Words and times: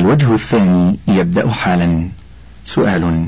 الوجه 0.00 0.34
الثاني 0.34 0.98
يبدأ 1.08 1.50
حالا. 1.50 2.08
سؤال. 2.64 3.26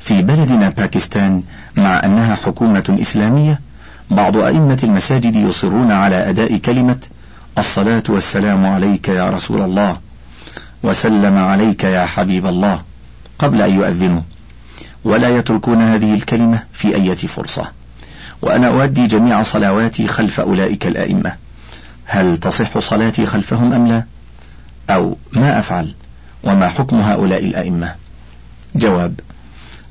في 0.00 0.22
بلدنا 0.22 0.68
باكستان 0.68 1.42
مع 1.76 2.04
أنها 2.04 2.34
حكومة 2.34 2.96
إسلامية 3.00 3.60
بعض 4.10 4.36
أئمة 4.36 4.78
المساجد 4.82 5.36
يصرون 5.36 5.90
على 5.90 6.28
أداء 6.30 6.56
كلمة 6.56 6.96
الصلاة 7.58 8.02
والسلام 8.08 8.66
عليك 8.66 9.08
يا 9.08 9.30
رسول 9.30 9.62
الله 9.62 9.98
وسلم 10.82 11.38
عليك 11.38 11.84
يا 11.84 12.06
حبيب 12.06 12.46
الله 12.46 12.82
قبل 13.38 13.62
أن 13.62 13.74
يؤذنوا. 13.74 14.22
ولا 15.04 15.28
يتركون 15.28 15.82
هذه 15.82 16.14
الكلمة 16.14 16.62
في 16.72 16.94
أية 16.94 17.14
فرصة. 17.14 17.70
وأنا 18.42 18.68
أؤدي 18.68 19.06
جميع 19.06 19.42
صلواتي 19.42 20.06
خلف 20.08 20.40
أولئك 20.40 20.86
الأئمة. 20.86 21.32
هل 22.04 22.36
تصح 22.36 22.78
صلاتي 22.78 23.26
خلفهم 23.26 23.72
أم 23.72 23.86
لا؟ 23.86 24.04
أو 24.90 25.16
ما 25.32 25.58
أفعل 25.58 25.94
وما 26.44 26.68
حكم 26.68 27.00
هؤلاء 27.00 27.44
الأئمة؟ 27.44 27.94
جواب 28.74 29.20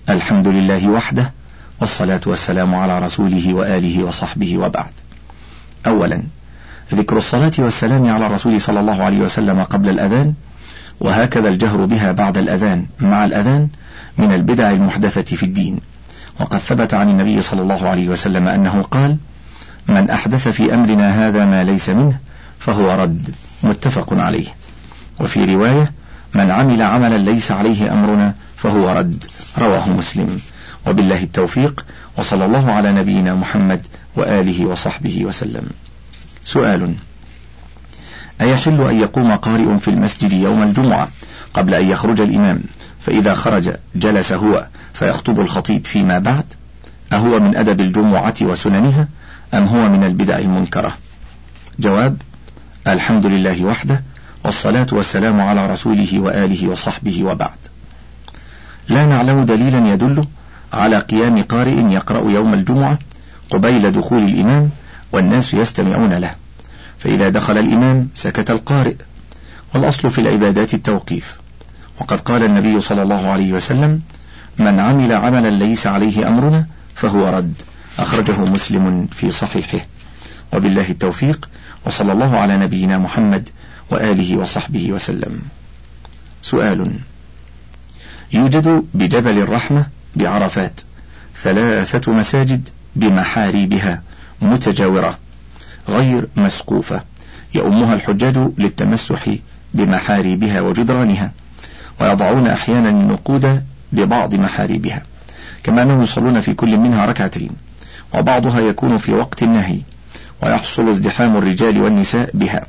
الحمد 0.10 0.48
لله 0.48 0.90
وحده 0.90 1.32
والصلاة 1.82 2.22
والسلام 2.26 2.76
على 2.76 3.00
رسوله 3.00 3.54
وآله 3.54 4.04
وصحبه 4.04 4.58
وبعد. 4.58 4.92
أولا 5.88 6.24
ذكر 6.94 7.18
الصلاة 7.18 7.52
والسلام 7.60 8.08
على 8.12 8.26
الرسول 8.26 8.62
صلى 8.62 8.80
الله 8.80 9.04
عليه 9.04 9.20
وسلم 9.20 9.64
قبل 9.64 9.90
الأذان 9.90 10.34
وهكذا 11.00 11.50
الجهر 11.50 11.86
بها 11.86 12.12
بعد 12.12 12.38
الأذان 12.38 12.86
مع 13.00 13.26
الأذان 13.26 13.68
من 14.18 14.34
البدع 14.34 14.72
المحدثة 14.72 15.36
في 15.36 15.44
الدين. 15.44 15.80
وقد 16.40 16.58
ثبت 16.58 16.94
عن 16.94 17.10
النبي 17.10 17.42
صلى 17.42 17.62
الله 17.62 17.90
عليه 17.90 18.10
وسلم 18.10 18.48
أنه 18.48 18.82
قال 18.82 19.18
من 19.88 20.10
أحدث 20.10 20.48
في 20.48 20.74
أمرنا 20.74 21.28
هذا 21.28 21.46
ما 21.46 21.64
ليس 21.64 21.90
منه 21.90 22.20
فهو 22.60 23.04
رد. 23.04 23.36
متفق 23.64 24.14
عليه. 24.14 24.48
وفي 25.22 25.56
رواية 25.56 25.92
من 26.34 26.52
عمل 26.52 26.82
عملا 26.82 27.18
ليس 27.18 27.52
عليه 27.52 27.94
أمرنا 27.94 28.34
فهو 28.58 28.90
رد. 28.90 29.24
رواه 29.58 29.90
مسلم. 29.90 30.40
وبالله 30.88 31.24
التوفيق 31.24 31.86
وصلى 32.18 32.46
الله 32.46 32.72
على 32.72 32.92
نبينا 32.92 33.36
محمد 33.36 33.86
وآله 34.16 34.66
وصحبه 34.66 35.26
وسلم. 35.26 35.68
سؤال 36.44 36.94
أيحل 38.42 38.82
أن 38.82 39.02
يقوم 39.02 39.36
قارئ 39.36 39.78
في 39.78 39.88
المسجد 39.88 40.34
يوم 40.34 40.64
الجمعة 40.64 41.08
قبل 41.54 41.74
أن 41.74 41.90
يخرج 41.90 42.22
الإمام 42.22 42.62
فإذا 43.02 43.34
خرج 43.34 43.74
جلس 43.96 44.32
هو 44.34 44.68
فيخطب 44.94 45.40
الخطيب 45.40 45.86
فيما 45.86 46.20
بعد؟ 46.20 46.54
أهو 47.14 47.40
من 47.40 47.56
أدب 47.56 47.82
الجمعة 47.82 48.34
وسننها 48.42 49.08
أم 49.54 49.66
هو 49.66 49.90
من 49.90 50.04
البدع 50.04 50.38
المنكرة؟ 50.38 50.98
جواب 51.80 52.18
الحمد 52.88 53.26
لله 53.26 53.66
وحده 53.66 54.04
والصلاة 54.44 54.88
والسلام 54.92 55.42
على 55.42 55.74
رسوله 55.74 56.20
وآله 56.20 56.68
وصحبه 56.68 57.24
وبعد. 57.24 57.58
لا 58.88 59.06
نعلم 59.06 59.46
دليلا 59.46 59.94
يدل 59.94 60.26
على 60.74 61.00
قيام 61.00 61.44
قارئ 61.44 61.92
يقرأ 61.92 62.32
يوم 62.32 62.54
الجمعة 62.54 63.00
قبيل 63.50 63.92
دخول 63.92 64.24
الإمام 64.24 64.70
والناس 65.12 65.54
يستمعون 65.54 66.14
له. 66.14 66.36
فإذا 67.00 67.30
دخل 67.30 67.58
الإمام 67.58 68.10
سكت 68.16 68.52
القارئ. 68.52 68.96
والأصل 69.76 70.12
في 70.12 70.22
العبادات 70.22 70.74
التوقيف. 70.74 71.38
وقد 72.00 72.20
قال 72.20 72.44
النبي 72.44 72.80
صلى 72.80 73.02
الله 73.02 73.28
عليه 73.28 73.54
وسلم 73.54 74.02
من 74.58 74.80
عمل 74.80 75.14
عملا 75.14 75.50
ليس 75.50 75.88
عليه 75.88 76.28
أمرنا 76.28 76.66
فهو 76.96 77.30
رد. 77.30 77.54
أخرجه 78.00 78.40
مسلم 78.42 79.08
في 79.12 79.32
صحيحه. 79.32 79.80
وبالله 80.54 80.90
التوفيق 80.90 81.50
وصلى 81.86 82.12
الله 82.12 82.38
على 82.38 82.58
نبينا 82.58 82.98
محمد 82.98 83.50
وآله 83.92 84.38
وصحبه 84.38 84.92
وسلم. 84.92 85.42
سؤال. 86.42 87.00
يوجد 88.34 88.86
بجبل 88.94 89.38
الرحمة 89.38 89.86
بعرفات 90.16 90.82
ثلاثة 91.36 92.12
مساجد 92.12 92.70
بمحاريبها 92.96 94.02
متجاورة 94.42 95.20
غير 95.90 96.28
مسقوفة 96.36 97.04
يؤمها 97.56 97.94
الحجاج 97.94 98.38
للتمسح 98.58 99.36
بمحاريبها 99.74 100.62
وجدرانها 100.62 101.32
ويضعون 102.02 102.48
أحيانا 102.48 102.90
النقود 102.90 103.64
ببعض 103.92 104.36
محاريبها. 104.36 105.04
كما 105.64 105.82
أنهم 105.82 106.02
يصلون 106.02 106.40
في 106.40 106.54
كل 106.54 106.78
منها 106.78 107.06
ركعتين 107.06 107.52
وبعضها 108.14 108.60
يكون 108.60 108.98
في 108.98 109.14
وقت 109.14 109.44
النهي 109.44 109.80
ويحصل 110.44 110.90
ازدحام 110.90 111.38
الرجال 111.38 111.82
والنساء 111.82 112.30
بها. 112.34 112.66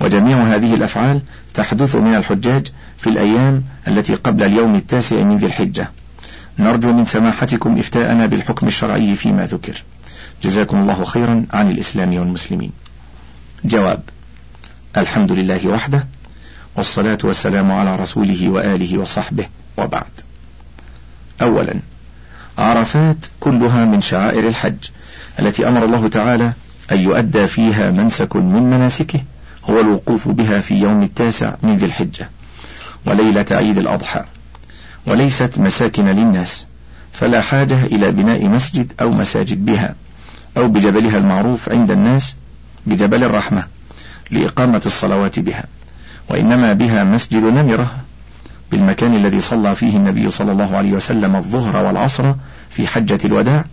وجميع 0.00 0.42
هذه 0.42 0.74
الأفعال 0.74 1.20
تحدث 1.54 1.96
من 1.96 2.14
الحجاج 2.14 2.66
في 2.98 3.10
الأيام 3.10 3.62
التي 3.88 4.14
قبل 4.14 4.42
اليوم 4.42 4.74
التاسع 4.74 5.22
من 5.22 5.36
ذي 5.36 5.46
الحجة. 5.46 5.90
نرجو 6.58 6.92
من 6.92 7.04
سماحتكم 7.04 7.78
إفتاءنا 7.78 8.26
بالحكم 8.26 8.66
الشرعي 8.66 9.16
فيما 9.16 9.46
ذكر. 9.46 9.82
جزاكم 10.42 10.80
الله 10.80 11.04
خيرا 11.04 11.46
عن 11.52 11.70
الإسلام 11.70 12.18
والمسلمين. 12.18 12.72
جواب 13.64 14.02
الحمد 14.96 15.32
لله 15.32 15.68
وحده 15.68 16.06
والصلاة 16.76 17.18
والسلام 17.24 17.72
على 17.72 17.96
رسوله 17.96 18.48
وآله 18.48 18.98
وصحبه 18.98 19.46
وبعد. 19.76 20.10
أولا 21.42 21.74
عرفات 22.58 23.26
كلها 23.40 23.84
من 23.84 24.00
شعائر 24.00 24.48
الحج 24.48 24.84
التي 25.38 25.68
أمر 25.68 25.84
الله 25.84 26.08
تعالى 26.08 26.52
أن 26.92 27.00
يؤدى 27.00 27.46
فيها 27.46 27.90
منسك 27.90 28.36
من 28.36 28.62
مناسكه. 28.62 29.20
هو 29.70 29.80
الوقوف 29.80 30.28
بها 30.28 30.60
في 30.60 30.74
يوم 30.74 31.02
التاسع 31.02 31.54
من 31.62 31.76
ذي 31.76 31.86
الحجة 31.86 32.30
وليلة 33.06 33.46
عيد 33.50 33.78
الأضحى. 33.78 34.24
وليست 35.06 35.58
مساكن 35.58 36.04
للناس 36.04 36.66
فلا 37.12 37.40
حاجة 37.40 37.84
إلى 37.84 38.10
بناء 38.10 38.48
مسجد 38.48 38.92
أو 39.00 39.10
مساجد 39.10 39.64
بها 39.64 39.94
أو 40.56 40.68
بجبلها 40.68 41.18
المعروف 41.18 41.68
عند 41.68 41.90
الناس 41.90 42.36
بجبل 42.86 43.24
الرحمة 43.24 43.66
لإقامة 44.30 44.82
الصلوات 44.86 45.38
بها. 45.38 45.64
وإنما 46.28 46.72
بها 46.72 47.04
مسجد 47.04 47.42
نمرة 47.42 47.96
بالمكان 48.70 49.14
الذي 49.14 49.40
صلى 49.40 49.74
فيه 49.74 49.96
النبي 49.96 50.30
صلى 50.30 50.52
الله 50.52 50.76
عليه 50.76 50.92
وسلم 50.92 51.36
الظهر 51.36 51.84
والعصر 51.84 52.34
في 52.70 52.86
حجة 52.86 53.18
الوداع 53.24 53.64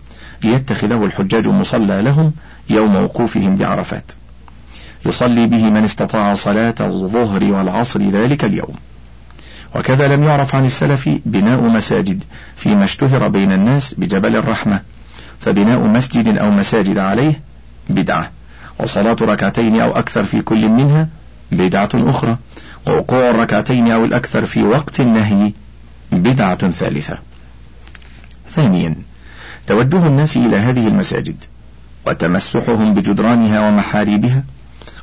ليتخذه 0.42 1.04
الحجاج 1.04 1.48
مصلى 1.48 2.02
لهم 2.02 2.32
يوم 2.70 2.96
وقوفهم 2.96 3.56
بعرفات. 3.56 4.12
يصلي 5.08 5.46
به 5.46 5.70
من 5.70 5.84
استطاع 5.84 6.34
صلاة 6.34 6.74
الظهر 6.80 7.44
والعصر 7.44 8.02
ذلك 8.02 8.44
اليوم. 8.44 8.74
وكذا 9.74 10.16
لم 10.16 10.24
يعرف 10.24 10.54
عن 10.54 10.64
السلف 10.64 11.08
بناء 11.26 11.60
مساجد 11.60 12.24
فيما 12.56 12.84
اشتهر 12.84 13.28
بين 13.28 13.52
الناس 13.52 13.94
بجبل 13.94 14.36
الرحمة 14.36 14.80
فبناء 15.40 15.78
مسجد 15.78 16.38
أو 16.38 16.50
مساجد 16.50 16.98
عليه 16.98 17.40
بدعة 17.90 18.30
وصلاة 18.78 19.16
ركعتين 19.20 19.80
أو 19.80 19.90
أكثر 19.90 20.24
في 20.24 20.42
كل 20.42 20.68
منها 20.68 21.08
بدعة 21.52 21.88
أخرى 21.94 22.36
ووقوع 22.86 23.30
الركعتين 23.30 23.90
أو 23.90 24.04
الأكثر 24.04 24.46
في 24.46 24.62
وقت 24.62 25.00
النهي 25.00 25.52
بدعة 26.12 26.70
ثالثة. 26.70 27.18
ثانيا 28.50 28.94
توجه 29.66 30.06
الناس 30.06 30.36
إلى 30.36 30.56
هذه 30.56 30.88
المساجد 30.88 31.44
وتمسحهم 32.06 32.94
بجدرانها 32.94 33.68
ومحاريبها 33.68 34.44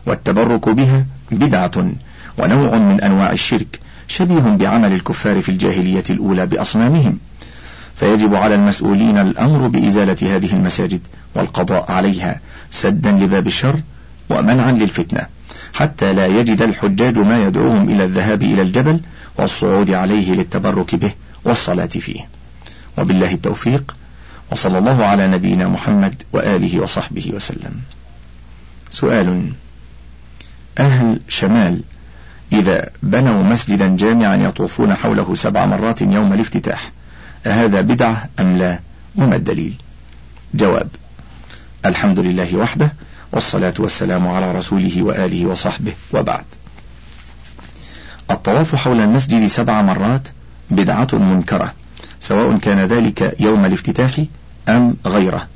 والتبرك 0.06 0.70
بها 0.70 1.06
بدعة 1.32 1.92
ونوع 2.38 2.78
من 2.78 3.02
أنواع 3.02 3.32
الشرك 3.32 3.80
شبيه 4.08 4.40
بعمل 4.40 4.94
الكفار 4.94 5.42
في 5.42 5.50
الجاهلية 5.50 6.04
الأولى 6.10 6.46
بأصنامهم. 6.46 7.18
فيجب 7.96 8.36
على 8.36 8.56
المسؤولين 8.56 9.18
الأمر 9.18 9.68
بإزالة 9.68 10.36
هذه 10.36 10.54
المساجد 10.54 11.00
والقضاء 11.36 11.92
عليها 11.92 12.40
سدا 12.72 13.12
لباب 13.12 13.48
الشر 13.48 13.80
ومنعا 14.30 14.72
للفتنة 14.72 15.28
حتى 15.74 16.14
لا 16.14 16.28
يجد 16.28 16.62
الحجاج 16.62 17.20
ما 17.20 17.44
يدعوهم 17.44 17.90
إلى 17.90 18.04
الذهاب 18.04 18.44
إلى 18.44 18.62
الجبل 18.62 19.00
والصعود 19.38 19.92
عليه 19.92 20.34
للتبرك 20.34 20.96
به 20.96 21.12
والصلاة 21.46 21.86
فيه. 21.86 22.28
وبالله 22.98 23.34
التوفيق 23.34 23.96
وصلى 24.52 24.78
الله 24.78 25.06
على 25.06 25.28
نبينا 25.28 25.68
محمد 25.68 26.24
وآله 26.34 26.80
وصحبه 26.80 27.32
وسلم. 27.34 27.74
سؤال 28.90 29.54
أهل 30.80 31.20
شمال. 31.28 31.82
إذا 32.52 32.90
بنوا 33.04 33.44
مسجدا 33.44 33.96
جامعا 33.96 34.36
يطوفون 34.36 34.96
حوله 34.96 35.36
سبع 35.36 35.66
مرات 35.66 36.02
يوم 36.02 36.34
الافتتاح. 36.34 36.92
أهذا 37.46 37.82
بدعة 37.82 38.30
أم 38.40 38.58
لا؟ 38.58 38.80
وما 39.16 39.36
الدليل؟ 39.36 39.76
جواب 40.54 40.88
الحمد 41.86 42.20
لله 42.20 42.56
وحده 42.56 42.94
والصلاة 43.32 43.74
والسلام 43.80 44.28
على 44.28 44.52
رسوله 44.52 45.04
وآله 45.04 45.46
وصحبه 45.46 45.94
وبعد. 46.14 46.46
الطواف 48.32 48.76
حول 48.76 49.00
المسجد 49.00 49.48
سبع 49.48 49.82
مرات 49.82 50.28
بدعة 50.70 51.08
منكرة 51.14 51.74
سواء 52.20 52.58
كان 52.58 52.80
ذلك 52.80 53.36
يوم 53.40 53.66
الافتتاح 53.66 54.24
أم 54.70 54.96
غيره 55.06 55.48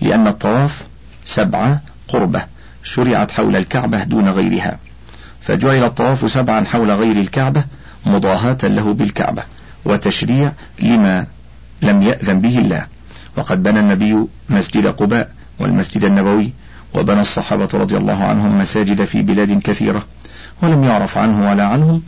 لأن 0.00 0.26
الطواف 0.26 0.84
سبعة 1.24 1.80
قربة. 2.08 2.55
شرعت 2.86 3.32
حول 3.32 3.56
الكعبة 3.56 4.04
دون 4.04 4.28
غيرها. 4.28 4.78
فجعل 5.40 5.84
الطواف 5.84 6.30
سبعا 6.30 6.64
حول 6.64 6.90
غير 6.90 7.16
الكعبة 7.16 7.64
مضاهاة 8.06 8.58
له 8.62 8.94
بالكعبة 8.94 9.42
وتشريع 9.84 10.52
لما 10.82 11.26
لم 11.82 12.02
يأذن 12.02 12.40
به 12.40 12.58
الله. 12.58 12.86
وقد 13.36 13.62
بنى 13.62 13.80
النبي 13.80 14.26
مسجد 14.48 14.86
قباء 14.86 15.30
والمسجد 15.58 16.04
النبوي 16.04 16.52
وبنى 16.94 17.20
الصحابة 17.20 17.68
رضي 17.74 17.96
الله 17.96 18.24
عنهم 18.24 18.58
مساجد 18.58 19.04
في 19.04 19.22
بلاد 19.22 19.60
كثيرة. 19.60 20.06
ولم 20.62 20.84
يعرف 20.84 21.18
عنه 21.18 21.50
ولا 21.50 21.64
عنهم 21.64 22.02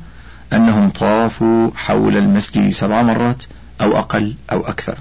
أنهم 0.52 0.90
طافوا 0.90 1.70
حول 1.76 2.16
المسجد 2.16 2.69
سبع 2.69 3.02
مرات 3.02 3.42
أو 3.81 3.98
أقل 3.98 4.34
أو 4.52 4.60
أكثر. 4.66 4.98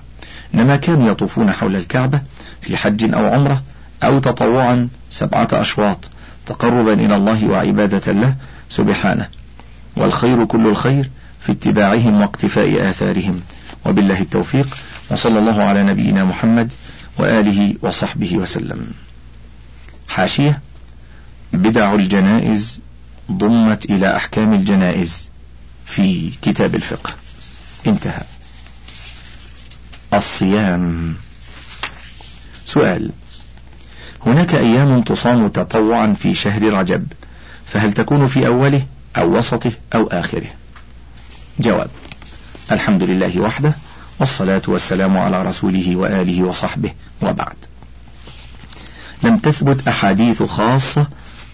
إنما 0.54 0.76
كانوا 0.76 1.12
يطوفون 1.12 1.52
حول 1.52 1.76
الكعبة 1.76 2.22
في 2.62 2.78
حج 2.78 3.14
أو 3.14 3.26
عمرة 3.34 3.62
أو 4.04 4.20
تطوعا 4.20 4.90
سبعة 5.10 5.48
أشواط 5.52 5.98
تقربا 6.46 6.94
إلى 6.94 7.16
الله 7.16 7.48
وعبادة 7.48 8.12
له 8.14 8.36
سبحانه. 8.70 9.30
والخير 9.96 10.46
كل 10.46 10.68
الخير 10.68 11.10
في 11.42 11.52
اتباعهم 11.52 12.22
واقتفاء 12.22 12.90
آثارهم. 12.90 13.42
وبالله 13.86 14.22
التوفيق. 14.22 14.78
وصلى 15.12 15.40
الله 15.40 15.64
على 15.64 15.84
نبينا 15.84 16.24
محمد 16.24 16.74
وآله 17.18 17.76
وصحبه 17.82 18.38
وسلم. 18.38 18.92
حاشية. 20.10 20.62
بدع 21.54 21.94
الجنائز 21.96 22.80
ضمت 23.32 23.86
إلى 23.86 24.16
أحكام 24.16 24.54
الجنائز 24.54 25.30
في 25.86 26.32
كتاب 26.42 26.76
الفقه. 26.76 27.14
انتهى. 27.88 28.24
الصيام. 30.14 31.16
سؤال. 32.66 33.12
هناك 34.28 34.56
أيام 34.56 35.02
تصام 35.02 35.48
تطوعا 35.48 36.16
في 36.20 36.34
شهر 36.34 36.74
رجب 36.74 37.08
فهل 37.66 37.94
تكون 37.94 38.28
في 38.28 38.48
أوله 38.48 38.84
أو 39.18 39.38
وسطه 39.38 39.72
أو 39.96 40.08
آخره؟ 40.08 40.48
جواب 41.60 41.90
الحمد 42.72 43.04
لله 43.04 43.40
وحده 43.40 43.74
والصلاة 44.20 44.62
والسلام 44.68 45.18
على 45.18 45.44
رسوله 45.44 45.96
وآله 45.96 46.44
وصحبه 46.44 46.92
وبعد. 47.22 47.56
لم 49.24 49.38
تثبت 49.38 49.88
أحاديث 49.88 50.44
خاصة 50.44 51.08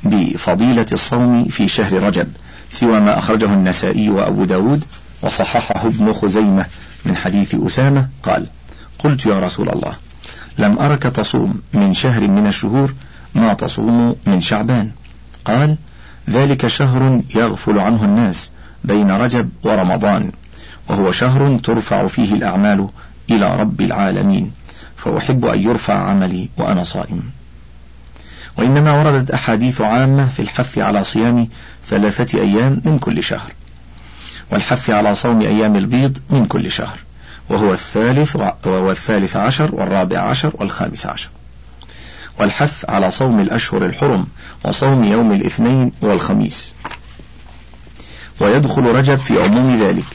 بفضيلة 0.03 0.85
الصوم 0.91 1.45
في 1.45 1.67
شهر 1.67 2.03
رجب 2.03 2.27
سوى 2.69 2.99
ما 2.99 3.17
أخرجه 3.17 3.53
النسائي 3.53 4.09
وأبو 4.09 4.43
داود 4.45 4.83
وصححه 5.21 5.87
ابن 5.87 6.13
خزيمة 6.13 6.65
من 7.05 7.15
حديث 7.17 7.55
أسامة 7.55 8.07
قال 8.23 8.47
قلت 8.99 9.25
يا 9.25 9.39
رسول 9.39 9.69
الله 9.69 9.95
لم 10.57 10.79
أرك 10.79 11.03
تصوم 11.03 11.61
من 11.73 11.94
شهر 11.94 12.27
من 12.27 12.47
الشهور 12.47 12.94
ما 13.35 13.53
تصوم 13.53 14.15
من 14.27 14.41
شعبان. 14.41 14.91
قال 15.45 15.77
ذلك 16.29 16.67
شهر 16.67 17.21
يغفل 17.35 17.79
عنه 17.79 18.03
الناس 18.03 18.51
بين 18.83 19.11
رجب 19.11 19.50
ورمضان 19.63 20.31
وهو 20.89 21.11
شهر 21.11 21.59
ترفع 21.63 22.07
فيه 22.07 22.33
الأعمال 22.33 22.88
إلى 23.29 23.55
رب 23.55 23.81
العالمين 23.81 24.51
فأحب 24.97 25.45
أن 25.45 25.59
يرفع 25.59 25.94
عملي 25.94 26.50
وأنا 26.57 26.83
صائم. 26.83 27.23
وإنما 28.57 28.91
وردت 28.91 29.31
أحاديث 29.31 29.81
عامة 29.81 30.27
في 30.27 30.41
الحث 30.41 30.77
على 30.77 31.03
صيام 31.03 31.47
ثلاثة 31.83 32.39
أيام 32.39 32.81
من 32.85 33.00
كل 33.00 33.23
شهر 33.23 33.51
والحث 34.51 34.89
على 34.89 35.15
صوم 35.15 35.41
أيام 35.41 35.75
البيض 35.75 36.17
من 36.29 36.45
كل 36.45 36.71
شهر. 36.71 37.00
وهو 37.49 37.73
الثالث 37.73 38.35
وهو 38.65 38.91
الثالث 38.91 39.35
عشر 39.35 39.75
والرابع 39.75 40.19
عشر 40.19 40.53
والخامس 40.55 41.05
عشر. 41.05 41.29
والحث 42.39 42.85
على 42.89 43.11
صوم 43.11 43.39
الأشهر 43.39 43.85
الحرم 43.85 44.27
وصوم 44.65 45.03
يوم 45.03 45.31
الاثنين 45.31 45.91
والخميس. 46.01 46.73
ويدخل 48.39 48.81
رجب 48.81 49.15
في 49.15 49.43
عموم 49.43 49.83
ذلك. 49.83 50.05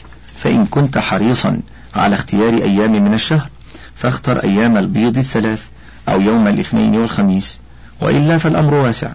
فإن 0.43 0.65
كنت 0.65 0.97
حريصا 0.97 1.59
على 1.95 2.15
اختيار 2.15 2.53
أيام 2.53 2.91
من 3.03 3.13
الشهر 3.13 3.49
فاختر 3.95 4.43
أيام 4.43 4.77
البيض 4.77 5.17
الثلاث 5.17 5.65
أو 6.09 6.21
يوم 6.21 6.47
الاثنين 6.47 6.95
والخميس. 6.95 7.59
وإلا 8.01 8.37
فالأمر 8.37 8.73
واسع. 8.73 9.11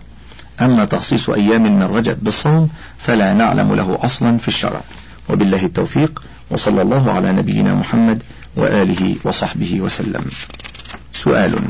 أما 0.60 0.84
تخصيص 0.84 1.30
أيام 1.30 1.62
من 1.62 1.82
رجب 1.82 2.24
بالصوم 2.24 2.70
فلا 2.98 3.32
نعلم 3.32 3.74
له 3.74 3.98
أصلا 4.02 4.38
في 4.38 4.48
الشرع. 4.48 4.80
وبالله 5.28 5.64
التوفيق. 5.64 6.22
وصلى 6.50 6.82
الله 6.82 7.12
على 7.12 7.32
نبينا 7.32 7.74
محمد 7.74 8.22
وآله 8.56 9.16
وصحبه 9.24 9.80
وسلم. 9.80 10.24
سؤال. 11.12 11.64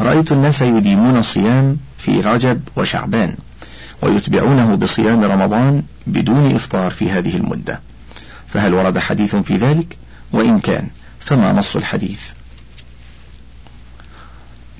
رأيت 0.00 0.32
الناس 0.32 0.62
يديمون 0.62 1.16
الصيام 1.16 1.78
في 1.98 2.20
رجب 2.20 2.60
وشعبان 2.76 3.34
ويتبعونه 4.02 4.74
بصيام 4.74 5.24
رمضان 5.24 5.82
بدون 6.06 6.54
إفطار 6.54 6.90
في 6.90 7.10
هذه 7.10 7.36
المدة. 7.36 7.80
فهل 8.48 8.74
ورد 8.74 8.98
حديث 8.98 9.36
في 9.36 9.56
ذلك؟ 9.56 9.96
وإن 10.32 10.60
كان 10.60 10.88
فما 11.20 11.52
نص 11.52 11.76
الحديث؟ 11.76 12.20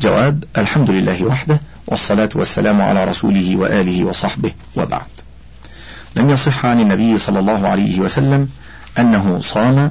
جواب 0.00 0.44
الحمد 0.58 0.90
لله 0.90 1.24
وحده 1.24 1.60
والصلاة 1.86 2.30
والسلام 2.34 2.82
على 2.82 3.04
رسوله 3.04 3.56
وآله 3.56 4.04
وصحبه 4.04 4.52
وبعد. 4.76 5.06
لم 6.16 6.30
يصح 6.30 6.66
عن 6.66 6.80
النبي 6.80 7.18
صلى 7.18 7.38
الله 7.38 7.68
عليه 7.68 8.00
وسلم 8.00 8.48
أنه 8.98 9.40
صام 9.40 9.90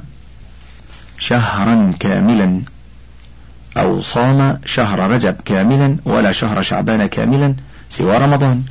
شهرا 1.18 1.92
كاملا 2.00 2.62
أو 3.76 4.00
صام 4.00 4.58
شهر 4.64 5.10
رجب 5.10 5.36
كاملا 5.44 5.96
ولا 6.04 6.32
شهر 6.32 6.62
شعبان 6.62 7.06
كاملا 7.06 7.54
سوى 7.88 8.16
رمضان. 8.18 8.62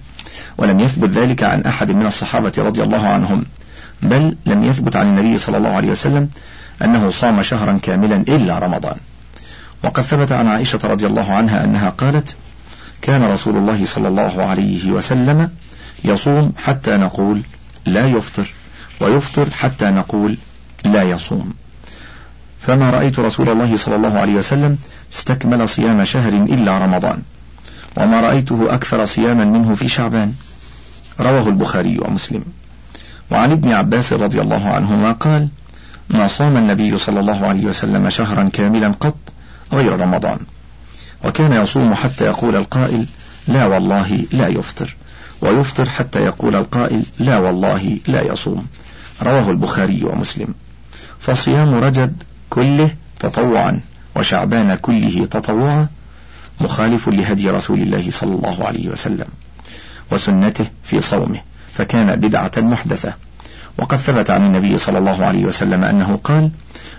ولم 0.57 0.80
يثبت 0.80 1.10
ذلك 1.10 1.44
عن 1.44 1.62
أحد 1.62 1.92
من 1.92 2.06
الصحابة 2.06 2.51
رضي 2.57 2.83
الله 2.83 3.07
عنهم 3.07 3.45
بل 4.01 4.38
لم 4.45 4.63
يثبت 4.63 4.95
عن 4.95 5.07
النبي 5.07 5.38
صلى 5.38 5.57
الله 5.57 5.69
عليه 5.69 5.89
وسلم 5.89 6.30
أنه 6.81 7.10
صام 7.10 7.42
شهرا 7.42 7.80
كاملا 7.81 8.16
إلا 8.16 8.60
رمضان. 8.60 8.95
وقد 9.84 10.04
ثبت 10.04 10.31
عن 10.31 10.48
عائشة 10.48 10.80
رضي 10.84 11.07
الله 11.07 11.34
عنها 11.34 11.63
أنها 11.63 11.89
قالت 11.89 12.36
كان 13.01 13.24
رسول 13.24 13.57
الله 13.57 13.86
صلى 13.86 14.07
الله 14.07 14.44
عليه 14.44 14.92
وسلم 14.92 15.50
يصوم 16.04 16.54
حتى 16.57 16.98
نقول 16.98 17.42
لا 17.86 18.07
يفطر 18.07 18.54
ويفطر 19.01 19.50
حتى 19.50 19.86
نقول 19.86 20.38
لا 20.86 21.03
يصوم. 21.03 21.53
فما 22.62 22.89
رأيت 22.89 23.19
رسول 23.19 23.50
الله 23.50 23.75
صلى 23.75 23.95
الله 23.95 24.19
عليه 24.19 24.33
وسلم 24.33 24.77
استكمل 25.13 25.69
صيام 25.69 26.03
شهر 26.03 26.33
إلا 26.33 26.77
رمضان 26.77 27.21
وما 27.98 28.21
رأيته 28.21 28.74
أكثر 28.74 29.06
صياما 29.06 29.45
منه 29.45 29.75
في 29.75 29.89
شعبان. 29.89 30.33
رواه 31.19 31.50
البخاري 31.50 32.00
ومسلم. 32.00 32.44
وعن 33.31 33.51
ابن 33.51 33.71
عباس 33.71 34.13
رضي 34.13 34.42
الله 34.42 34.69
عنهما 34.69 35.12
قال 35.12 35.48
ما 36.10 36.27
صام 36.27 36.58
النبي 36.58 36.98
صلى 36.98 37.20
الله 37.20 37.48
عليه 37.48 37.65
وسلم 37.65 38.10
شهرا 38.10 38.50
كاملا 38.53 38.88
قط 38.88 39.17
غير 39.74 40.00
رمضان 40.00 40.39
وكان 41.24 41.51
يصوم 41.51 41.93
حتى 41.93 42.25
يقول 42.25 42.55
القائل 42.55 43.05
لا 43.48 43.65
والله 43.65 44.25
لا 44.31 44.48
يفطر 44.48 44.96
ويفطر 45.41 45.89
حتى 45.89 46.20
يقول 46.20 46.55
القائل 46.55 47.03
لا 47.20 47.38
والله 47.38 47.98
لا 48.08 48.22
يصوم. 48.22 48.67
رواه 49.24 49.51
البخاري 49.51 50.04
ومسلم. 50.04 50.54
فصيام 51.20 51.74
رجب 51.75 52.13
كله 52.50 52.90
تطوعا 53.20 53.80
وشعبان 54.16 54.75
كله 54.75 55.25
تطوعا 55.25 55.88
مخالف 56.62 57.10
لهدي 57.10 57.50
رسول 57.50 57.82
الله 57.82 58.12
صلى 58.12 58.36
الله 58.36 58.66
عليه 58.66 58.90
وسلم 58.90 59.28
وسنته 60.12 60.66
في 60.84 61.01
صومه 61.01 61.40
فكان 61.74 62.16
بدعة 62.16 62.51
محدثة. 62.58 63.13
وقد 63.78 63.98
ثبت 63.98 64.30
عن 64.30 64.46
النبي 64.46 64.78
صلى 64.78 64.98
الله 64.98 65.25
عليه 65.25 65.46
وسلم 65.46 65.84
أنه 65.84 66.20
قال 66.24 66.51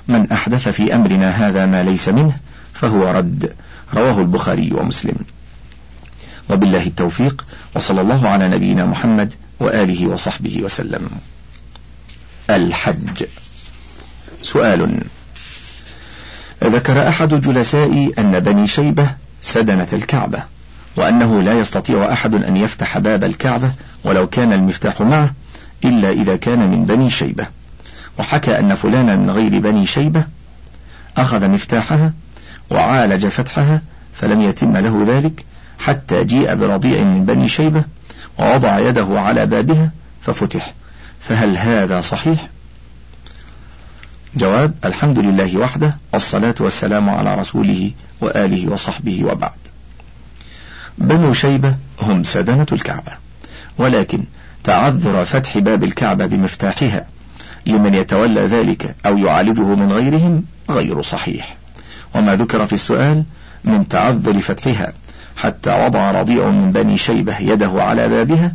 من 0.08 0.32
أحدث 0.32 0.68
في 0.68 0.94
أمرنا 0.94 1.30
هذا 1.30 1.66
ما 1.66 1.82
ليس 1.82 2.08
منه 2.08 2.36
فهو 2.72 3.10
رد 3.10 3.52
رواه 3.94 4.20
البخاري 4.20 4.72
ومسلم. 4.72 5.16
وبالله 6.50 6.86
التوفيق 6.86 7.44
وصلى 7.76 8.00
الله 8.00 8.28
على 8.28 8.48
نبينا 8.48 8.84
محمد 8.84 9.34
وآله 9.60 10.06
وصحبه 10.06 10.62
وسلم. 10.62 11.10
الحج. 12.50 13.24
سؤال. 14.42 15.04
ذكر 16.64 17.08
أحد 17.08 17.40
جلسائي 17.40 18.12
أن 18.18 18.40
بني 18.40 18.68
شيبة 18.68 19.06
سدنة 19.42 19.88
الكعبة 19.92 20.42
وأنه 20.96 21.42
لا 21.42 21.58
يستطيع 21.58 22.12
أحد 22.12 22.34
أن 22.34 22.56
يفتح 22.56 22.98
باب 22.98 23.24
الكعبة 23.24 23.72
ولو 24.04 24.28
كان 24.28 24.52
المفتاح 24.52 25.00
معه 25.00 25.32
إلا 25.84 26.10
إذا 26.10 26.36
كان 26.36 26.70
من 26.70 26.84
بني 26.84 27.10
شيبة. 27.10 27.46
وحكى 28.18 28.58
أن 28.58 28.74
فلانا 28.74 29.16
من 29.16 29.30
غير 29.30 29.58
بني 29.58 29.86
شيبة 29.86 30.24
أخذ 31.16 31.48
مفتاحها 31.48 32.12
وعالج 32.70 33.26
فتحها 33.26 33.82
فلم 34.14 34.40
يتم 34.40 34.76
له 34.76 35.04
ذلك 35.06 35.44
حتى 35.78 36.24
جيء 36.24 36.54
برضيع 36.54 37.04
من 37.04 37.24
بني 37.24 37.48
شيبة 37.48 37.84
ووضع 38.38 38.78
يده 38.78 39.20
على 39.20 39.46
بابها 39.46 39.90
ففتح. 40.22 40.72
فهل 41.22 41.58
هذا 41.58 42.00
صحيح؟ 42.00 42.48
جواب 44.34 44.74
الحمد 44.84 45.18
لله 45.18 45.56
وحده 45.56 45.96
والصلاة 46.12 46.54
والسلام 46.60 47.10
على 47.10 47.34
رسوله 47.34 47.90
وآله 48.20 48.72
وصحبه 48.72 49.24
وبعد 49.24 49.58
بنو 50.98 51.32
شيبة 51.32 51.76
هم 52.00 52.22
سدنة 52.22 52.66
الكعبة 52.72 53.12
ولكن 53.78 54.24
تعذر 54.64 55.24
فتح 55.24 55.58
باب 55.58 55.84
الكعبة 55.84 56.26
بمفتاحها 56.26 57.06
لمن 57.66 57.94
يتولى 57.94 58.40
ذلك 58.40 58.96
أو 59.06 59.18
يعالجه 59.18 59.74
من 59.74 59.92
غيرهم 59.92 60.44
غير 60.70 61.02
صحيح 61.02 61.56
وما 62.14 62.36
ذكر 62.36 62.66
في 62.66 62.72
السؤال 62.72 63.24
من 63.64 63.88
تعذر 63.88 64.40
فتحها 64.40 64.92
حتى 65.36 65.84
وضع 65.84 66.10
رضيع 66.10 66.48
من 66.48 66.72
بني 66.72 66.96
شيبة 66.96 67.38
يده 67.38 67.82
على 67.82 68.08
بابها 68.08 68.54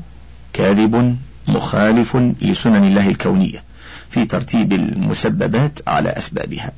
كاذب 0.53 1.17
مخالف 1.47 2.17
لسنن 2.41 2.83
الله 2.83 3.07
الكونية 3.07 3.63
في 4.09 4.25
ترتيب 4.25 4.73
المسببات 4.73 5.79
على 5.87 6.09
أسبابها. 6.09 6.71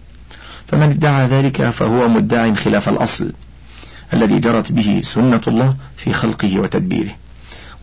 فمن 0.67 0.89
ادعى 0.89 1.27
ذلك 1.27 1.69
فهو 1.69 2.07
مدع 2.07 2.53
خلاف 2.53 2.89
الأصل 2.89 3.31
الذي 4.13 4.39
جرت 4.39 4.71
به 4.71 5.01
سنة 5.03 5.41
الله 5.47 5.75
في 5.97 6.13
خلقه 6.13 6.59
وتدبيره. 6.59 7.15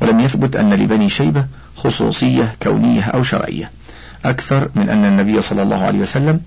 ولم 0.01 0.21
يثبت 0.21 0.57
أن 0.57 0.75
لبني 0.75 1.09
شيبة 1.09 1.47
خصوصية 1.77 2.53
كونية 2.63 3.03
أو 3.03 3.23
شرعية 3.23 3.71
أكثر 4.25 4.71
من 4.75 4.89
أن 4.89 5.05
النبي 5.05 5.41
صلى 5.41 5.63
الله 5.63 5.85
عليه 5.85 5.99
وسلم 5.99 6.41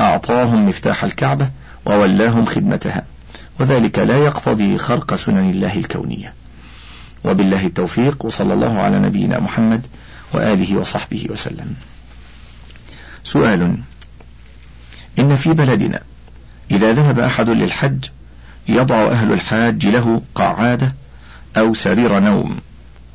أعطاهم 0.00 0.68
مفتاح 0.68 1.04
الكعبة 1.04 1.50
وولاهم 1.86 2.44
خدمتها 2.44 3.04
وذلك 3.60 3.98
لا 3.98 4.18
يقتضي 4.18 4.78
خرق 4.78 5.14
سنن 5.14 5.50
الله 5.50 5.76
الكونية. 5.76 6.34
وبالله 7.24 7.66
التوفيق 7.66 8.24
وصلى 8.24 8.54
الله 8.54 8.80
على 8.80 8.98
نبينا 8.98 9.40
محمد 9.40 9.86
وآله 10.32 10.76
وصحبه 10.76 11.26
وسلم. 11.30 11.74
سؤال 13.24 13.76
إن 15.18 15.36
في 15.36 15.52
بلدنا 15.52 16.02
إذا 16.70 16.92
ذهب 16.92 17.18
أحد 17.18 17.48
للحج 17.50 18.04
يضع 18.68 19.06
أهل 19.06 19.32
الحاج 19.32 19.86
له 19.86 20.22
قعادة 20.34 20.94
أو 21.56 21.74
سرير 21.74 22.18
نوم 22.18 22.58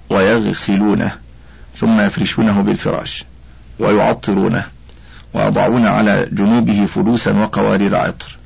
ويغسلونه 0.10 1.12
ثم 1.76 2.02
يفرشونه 2.02 2.62
بالفراش 2.62 3.26
ويعطرونه 3.80 4.66
ويضعون 5.34 5.86
على 5.86 6.30
جنوبه 6.32 6.86
فلوسا 6.86 7.32
وقوارير 7.32 7.96
عطر 7.96 8.38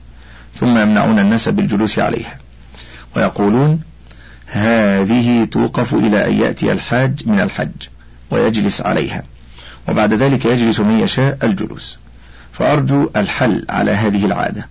ثم 0.55 0.77
يمنعون 0.77 1.19
الناس 1.19 1.49
بالجلوس 1.49 1.99
عليها. 1.99 2.39
ويقولون 3.15 3.81
هذه 4.51 5.45
توقف 5.45 5.93
إلى 5.93 6.27
أن 6.27 6.33
يأتي 6.33 6.71
الحاج 6.71 7.27
من 7.27 7.39
الحج 7.39 7.87
ويجلس 8.31 8.81
عليها. 8.81 9.23
وبعد 9.89 10.13
ذلك 10.13 10.45
يجلس 10.45 10.79
من 10.79 10.99
يشاء 10.99 11.37
الجلوس. 11.43 11.97
فأرجو 12.53 13.09
الحل 13.15 13.65
على 13.69 13.91
هذه 13.91 14.25
العادة. 14.25 14.67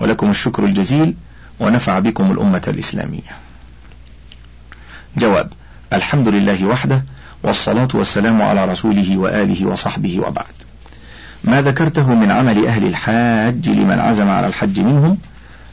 ولكم 0.00 0.30
الشكر 0.30 0.64
الجزيل 0.64 1.14
ونفع 1.60 1.98
بكم 1.98 2.30
الأمة 2.30 2.62
الإسلامية. 2.68 3.36
جواب 5.16 5.52
الحمد 5.92 6.28
لله 6.28 6.64
وحده 6.64 7.04
والصلاة 7.42 7.88
والسلام 7.94 8.42
على 8.42 8.64
رسوله 8.64 9.16
وآله 9.16 9.66
وصحبه 9.66 10.20
وبعد. 10.20 10.52
ما 11.44 11.62
ذكرته 11.62 12.14
من 12.14 12.30
عمل 12.30 12.66
أهل 12.66 12.86
الحاج 12.86 13.68
لمن 13.68 13.98
عزم 13.98 14.28
على 14.28 14.46
الحج 14.46 14.80
منهم 14.80 15.18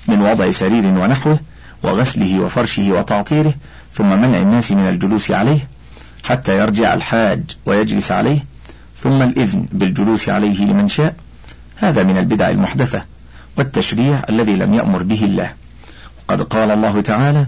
من 0.07 0.21
وضع 0.21 0.51
سرير 0.51 0.85
ونحوه 0.85 1.39
وغسله 1.85 2.39
وفرشه 2.39 2.91
وتعطيره 2.91 3.53
ثم 3.93 4.09
منع 4.21 4.37
الناس 4.37 4.71
من 4.71 4.87
الجلوس 4.87 5.31
عليه 5.31 5.67
حتى 6.23 6.57
يرجع 6.57 6.93
الحاج 6.93 7.43
ويجلس 7.65 8.11
عليه 8.11 8.39
ثم 8.97 9.21
الإذن 9.21 9.65
بالجلوس 9.71 10.29
عليه 10.29 10.65
لمن 10.65 10.87
شاء. 10.87 11.15
هذا 11.75 12.03
من 12.03 12.17
البدع 12.17 12.49
المحدثة 12.49 13.03
والتشريع 13.57 14.21
الذي 14.29 14.55
لم 14.55 14.73
يأمر 14.73 15.03
به 15.03 15.23
الله. 15.23 15.53
قد 16.27 16.41
قال 16.41 16.71
الله 16.71 17.01
تعالى 17.01 17.47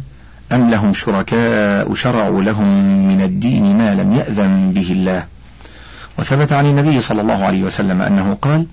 أم 0.51 0.69
لهم 0.69 0.93
شركاء 0.93 1.93
شرعوا 1.93 2.43
لهم 2.43 2.67
من 3.07 3.21
الدين 3.21 3.77
ما 3.77 3.95
لم 3.95 4.11
يأذن 4.11 4.73
به 4.73 4.91
الله. 4.91 5.25
وثبت 6.19 6.51
عن 6.53 6.65
النبي 6.65 7.01
صلى 7.01 7.21
الله 7.21 7.45
عليه 7.45 7.63
وسلم 7.63 8.01
أنه 8.01 8.37
قال 8.41 8.65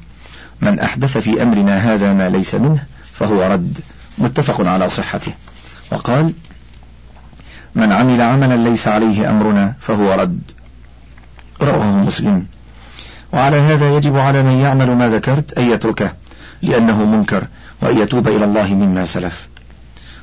من 0.60 0.80
أحدث 0.80 1.18
في 1.18 1.42
أمرنا 1.42 1.94
هذا 1.94 2.12
ما 2.12 2.28
ليس 2.28 2.54
منه 2.54 2.82
فهو 3.14 3.42
رد 3.42 3.78
متفق 4.18 4.66
على 4.66 4.88
صحته. 4.88 5.32
وقال 5.94 6.32
من 7.74 7.92
عمل 7.92 8.20
عملا 8.20 8.68
ليس 8.68 8.88
عليه 8.88 9.30
أمرنا 9.30 9.74
فهو 9.80 10.12
رد. 10.12 10.40
رواه 11.62 11.86
مسلم. 11.86 12.46
وعلى 13.32 13.56
هذا 13.56 13.96
يجب 13.96 14.16
على 14.16 14.42
من 14.42 14.52
يعمل 14.52 14.90
ما 14.90 15.08
ذكرت 15.08 15.58
أن 15.58 15.70
يتركه 15.70 16.12
لأنه 16.62 17.04
منكر 17.04 17.46
وأن 17.82 17.98
يتوب 17.98 18.28
إلى 18.28 18.44
الله 18.44 18.74
مما 18.74 19.04
سلف. 19.04 19.48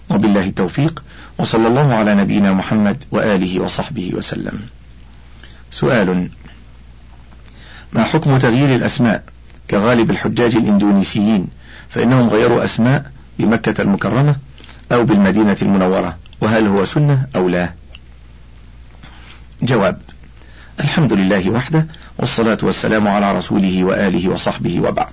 وبالله 0.09 0.47
التوفيق 0.47 1.03
وصلى 1.37 1.67
الله 1.67 1.93
على 1.93 2.15
نبينا 2.15 2.53
محمد 2.53 3.03
وآله 3.11 3.59
وصحبه 3.59 4.11
وسلم. 4.13 4.59
سؤال 5.71 6.29
ما 7.93 8.03
حكم 8.03 8.37
تغيير 8.37 8.75
الأسماء 8.75 9.23
كغالب 9.69 10.11
الحجاج 10.11 10.55
الإندونيسيين؟ 10.55 11.47
فإنهم 11.89 12.29
غيروا 12.29 12.63
أسماء 12.63 13.11
بمكة 13.39 13.81
المكرمة 13.81 14.35
أو 14.91 15.03
بالمدينة 15.03 15.57
المنورة 15.61 16.17
وهل 16.41 16.67
هو 16.67 16.85
سنة 16.85 17.27
أو 17.35 17.49
لا؟ 17.49 17.73
جواب 19.61 20.01
الحمد 20.79 21.13
لله 21.13 21.49
وحده 21.49 21.87
والصلاة 22.17 22.57
والسلام 22.63 23.07
على 23.07 23.37
رسوله 23.37 23.83
وآله 23.83 24.29
وصحبه 24.29 24.79
وبعد. 24.81 25.11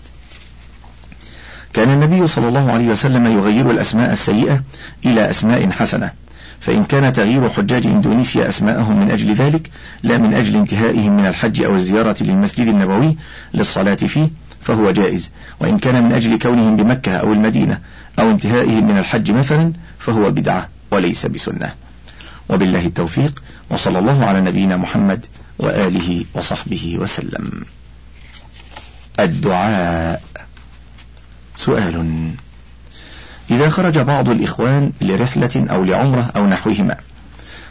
كان 1.73 1.91
النبي 1.91 2.27
صلى 2.27 2.49
الله 2.49 2.73
عليه 2.73 2.89
وسلم 2.89 3.27
يغير 3.27 3.71
الأسماء 3.71 4.13
السيئة 4.13 4.63
إلى 5.07 5.31
أسماء 5.31 5.71
حسنة 5.71 6.11
فإن 6.61 6.85
كان 6.85 7.13
تغيير 7.13 7.49
حجاج 7.49 7.87
إندونيسيا 7.87 8.49
أسماءهم 8.49 9.01
من 9.01 9.11
أجل 9.11 9.33
ذلك 9.33 9.71
لا 10.03 10.19
من 10.19 10.35
أجل 10.35 10.57
انتهائهم 10.57 11.17
من 11.17 11.27
الحج 11.27 11.63
أو 11.63 11.75
الزيارة 11.75 12.17
للمسجد 12.21 12.67
النبوي 12.67 13.17
للصلاة 13.55 13.95
فيه 13.95 14.29
فهو 14.63 14.91
جائز. 14.91 15.31
وإن 15.61 15.79
كان 15.79 16.05
من 16.05 16.13
أجل 16.13 16.39
كونهم 16.39 16.77
بمكة 16.77 17.17
أو 17.17 17.33
المدينة 17.33 17.81
أو 18.19 18.31
انتهائهم 18.31 18.89
من 18.89 18.99
الحج 18.99 19.31
مثلا 19.31 19.73
فهو 19.99 20.31
بدعة 20.31 20.69
وليس 20.91 21.27
بسنة. 21.27 21.75
وبالله 22.49 22.87
التوفيق 22.87 23.43
وصلى 23.71 23.99
الله 23.99 24.25
على 24.25 24.41
نبينا 24.41 24.77
محمد 24.77 25.27
وآله 25.59 26.25
وصحبه 26.35 26.97
وسلم. 27.01 27.65
الدعاء. 29.21 30.23
سؤال. 31.57 32.31
إذا 33.51 33.69
خرج 33.69 33.99
بعض 33.99 34.29
الإخوان 34.29 34.93
لرحلة 35.01 35.67
أو 35.71 35.85
لعمرة 35.85 36.33
أو 36.37 36.47
نحوهما 36.47 36.97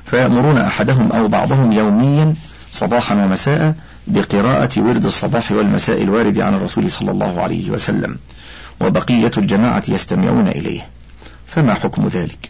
فيأمرون 0.05 0.57
أحدهم 0.57 1.11
أو 1.11 1.27
بعضهم 1.27 1.71
يوميا 1.71 2.35
صباحا 2.71 3.15
ومساء 3.15 3.75
بقراءة 4.07 4.69
ورد 4.77 5.05
الصباح 5.05 5.51
والمساء 5.51 6.03
الوارد 6.03 6.39
عن 6.39 6.53
الرسول 6.53 6.91
صلى 6.91 7.11
الله 7.11 7.41
عليه 7.41 7.69
وسلم 7.69 8.17
وبقية 8.81 9.31
الجماعة 9.37 9.83
يستمعون 9.87 10.47
إليه. 10.47 10.87
فما 11.47 11.73
حكم 11.73 12.07
ذلك؟ 12.07 12.49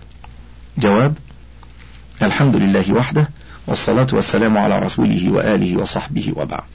جواب 0.78 1.18
الحمد 2.22 2.56
لله 2.56 2.94
وحده 2.94 3.30
والصلاة 3.68 4.08
والسلام 4.14 4.58
على 4.58 4.80
رسوله 4.80 5.32
وآله 5.32 5.82
وصحبه 5.82 6.34
وبعد. 6.36 6.70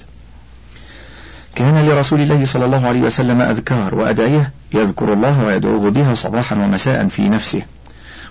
كان 1.54 1.86
لرسول 1.86 2.20
الله 2.20 2.44
صلى 2.44 2.64
الله 2.64 2.86
عليه 2.86 3.00
وسلم 3.00 3.40
أذكار 3.40 3.94
وأدعية 3.94 4.52
يذكر 4.74 5.12
الله 5.12 5.44
ويدعوه 5.44 5.90
بها 5.90 6.14
صباحا 6.14 6.56
ومساء 6.56 7.08
في 7.08 7.28
نفسه 7.28 7.62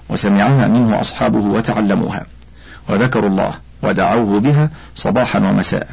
وسمعها 0.09 0.67
منه 0.67 1.01
أصحابه 1.01 1.39
وتعلموها 1.39 2.25
وذكروا 2.89 3.29
الله 3.29 3.53
ودعوه 3.83 4.39
بها 4.39 4.69
صباحا 4.95 5.39
ومساء. 5.39 5.87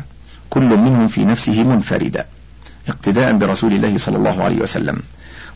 كل 0.50 0.76
منهم 0.76 1.08
في 1.08 1.24
نفسه 1.24 1.62
منفردا 1.64 2.26
اقتداء 2.88 3.32
برسول 3.32 3.72
الله 3.72 3.98
صلى 3.98 4.16
الله 4.16 4.42
عليه 4.44 4.56
وسلم. 4.56 5.02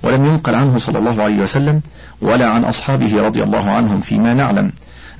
ولم 0.02 0.26
ينقل 0.26 0.54
عنه 0.54 0.78
صلى 0.78 0.98
الله 0.98 1.22
عليه 1.22 1.38
وسلم 1.38 1.80
ولا 2.20 2.48
عن 2.48 2.64
أصحابه 2.64 3.22
رضي 3.22 3.42
الله 3.42 3.70
عنهم 3.70 4.00
فيما 4.00 4.34
نعلم 4.34 4.72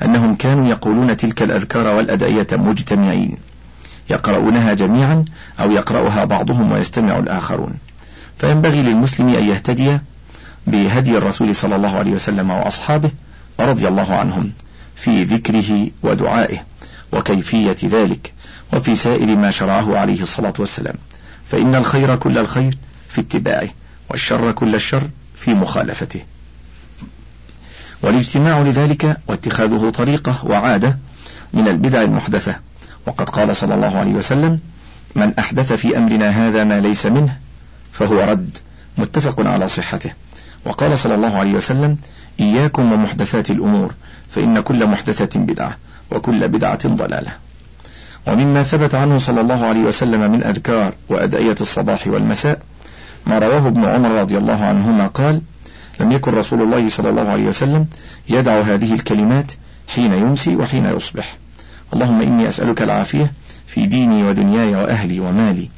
أنهم 0.02 0.34
كانوا 0.34 0.68
يقولون 0.68 1.16
تلك 1.16 1.42
الأذكار 1.42 1.86
والأدعية 1.86 2.46
مجتمعين 2.52 3.36
يقرؤونها 4.10 4.74
جميعا 4.74 5.24
أو 5.60 5.70
يقرأها 5.70 6.24
بعضهم 6.24 6.72
ويستمع 6.72 7.18
الآخرون. 7.18 7.74
فينبغي 8.38 8.82
للمسلم 8.82 9.28
أن 9.28 9.44
يهتدي 9.44 9.98
بهدي 10.66 11.18
الرسول 11.18 11.54
صلى 11.54 11.76
الله 11.76 11.96
عليه 11.98 12.12
وسلم 12.12 12.50
وأصحابه 12.50 13.10
رضي 13.60 13.88
الله 13.88 14.14
عنهم 14.14 14.52
في 14.96 15.24
ذكره 15.24 15.90
ودعائه 16.02 16.58
وكيفية 17.12 17.76
ذلك. 17.84 18.32
وفي 18.72 18.96
سائر 18.96 19.36
ما 19.36 19.50
شرعه 19.50 19.98
عليه 19.98 20.22
الصلاة 20.22 20.52
والسلام. 20.58 20.94
فإن 21.50 21.74
الخير 21.74 22.16
كل 22.16 22.38
الخير 22.38 22.78
في 23.08 23.20
اتباعه 23.20 23.68
والشر 24.10 24.52
كل 24.52 24.74
الشر 24.74 25.08
في 25.36 25.54
مخالفته. 25.54 26.20
والاجتماع 28.02 28.60
لذلك 28.60 29.16
واتخاذه 29.28 29.90
طريقة 29.90 30.46
وعادة 30.46 30.98
من 31.52 31.68
البدع 31.68 32.02
المحدثة. 32.02 32.58
وقد 33.06 33.28
قال 33.28 33.56
صلى 33.56 33.74
الله 33.74 33.98
عليه 33.98 34.12
وسلم 34.12 34.60
من 35.14 35.38
أحدث 35.38 35.72
في 35.72 35.96
أمرنا 35.96 36.28
هذا 36.28 36.64
ما 36.64 36.80
ليس 36.80 37.06
منه 37.06 37.38
فهو 37.92 38.20
رد. 38.20 38.58
متفق 38.98 39.46
على 39.46 39.68
صحته. 39.68 40.12
وقال 40.64 40.98
صلى 40.98 41.14
الله 41.14 41.36
عليه 41.36 41.52
وسلم 41.52 41.96
إياكم 42.40 42.92
ومحدثات 42.92 43.50
الأمور 43.50 43.94
فإن 44.30 44.60
كل 44.60 44.86
محدثة 44.86 45.40
بدعة 45.40 45.76
وكل 46.10 46.48
بدعة 46.48 46.88
ضلالة. 46.88 47.32
ومما 48.26 48.62
ثبت 48.62 48.94
عنه 48.94 49.18
صلى 49.18 49.40
الله 49.40 49.66
عليه 49.66 49.80
وسلم 49.80 50.32
من 50.32 50.44
أذكار 50.44 50.94
وأدعية 51.08 51.56
الصباح 51.60 52.06
والمساء 52.06 52.60
ما 53.26 53.38
رواه 53.38 53.66
ابن 53.66 53.84
عمر 53.84 54.10
رضي 54.10 54.38
الله 54.38 54.64
عنهما 54.64 55.06
قال 55.06 55.42
لم 56.00 56.12
يكن 56.12 56.34
رسول 56.34 56.62
الله 56.62 56.88
صلى 56.88 57.10
الله 57.10 57.28
عليه 57.28 57.46
وسلم 57.46 57.86
يدع 58.28 58.60
هذه 58.60 58.94
الكلمات 58.94 59.52
حين 59.88 60.12
يمسي 60.12 60.56
وحين 60.56 60.86
يصبح. 60.86 61.36
اللهم 61.94 62.22
إني 62.22 62.48
أسألك 62.48 62.82
العافية 62.82 63.32
في 63.66 63.86
ديني 63.86 64.22
ودنياي 64.22 64.74
وأهلي 64.74 65.20
ومالي. 65.20 65.68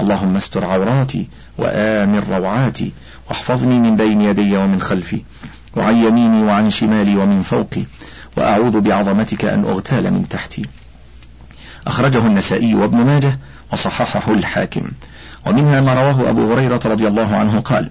اللهم 0.00 0.36
استر 0.36 0.64
عوراتي 0.64 1.28
وآمن 1.58 2.18
روعاتي 2.30 2.92
واحفظني 3.28 3.80
من 3.80 3.96
بين 3.96 4.20
يدي 4.20 4.56
ومن 4.56 4.80
خلفي 4.80 5.22
وعن 5.76 5.96
يميني 5.96 6.42
وعن 6.42 6.70
شمالي 6.70 7.16
ومن 7.16 7.42
فوقي 7.42 7.82
وأعوذ 8.36 8.80
بعظمتك 8.80 9.44
أن 9.44 9.64
أغتال 9.64 10.12
من 10.12 10.28
تحتي. 10.28 10.62
أخرجه 11.86 12.26
النسائي 12.26 12.74
وابن 12.74 12.96
ماجه 12.96 13.38
وصححه 13.72 14.32
الحاكم. 14.32 14.90
ومنها 15.46 15.80
ما 15.80 15.94
رواه 15.94 16.30
أبو 16.30 16.52
هريرة 16.52 16.80
رضي 16.84 17.08
الله 17.08 17.36
عنه 17.36 17.60
قال 17.60 17.90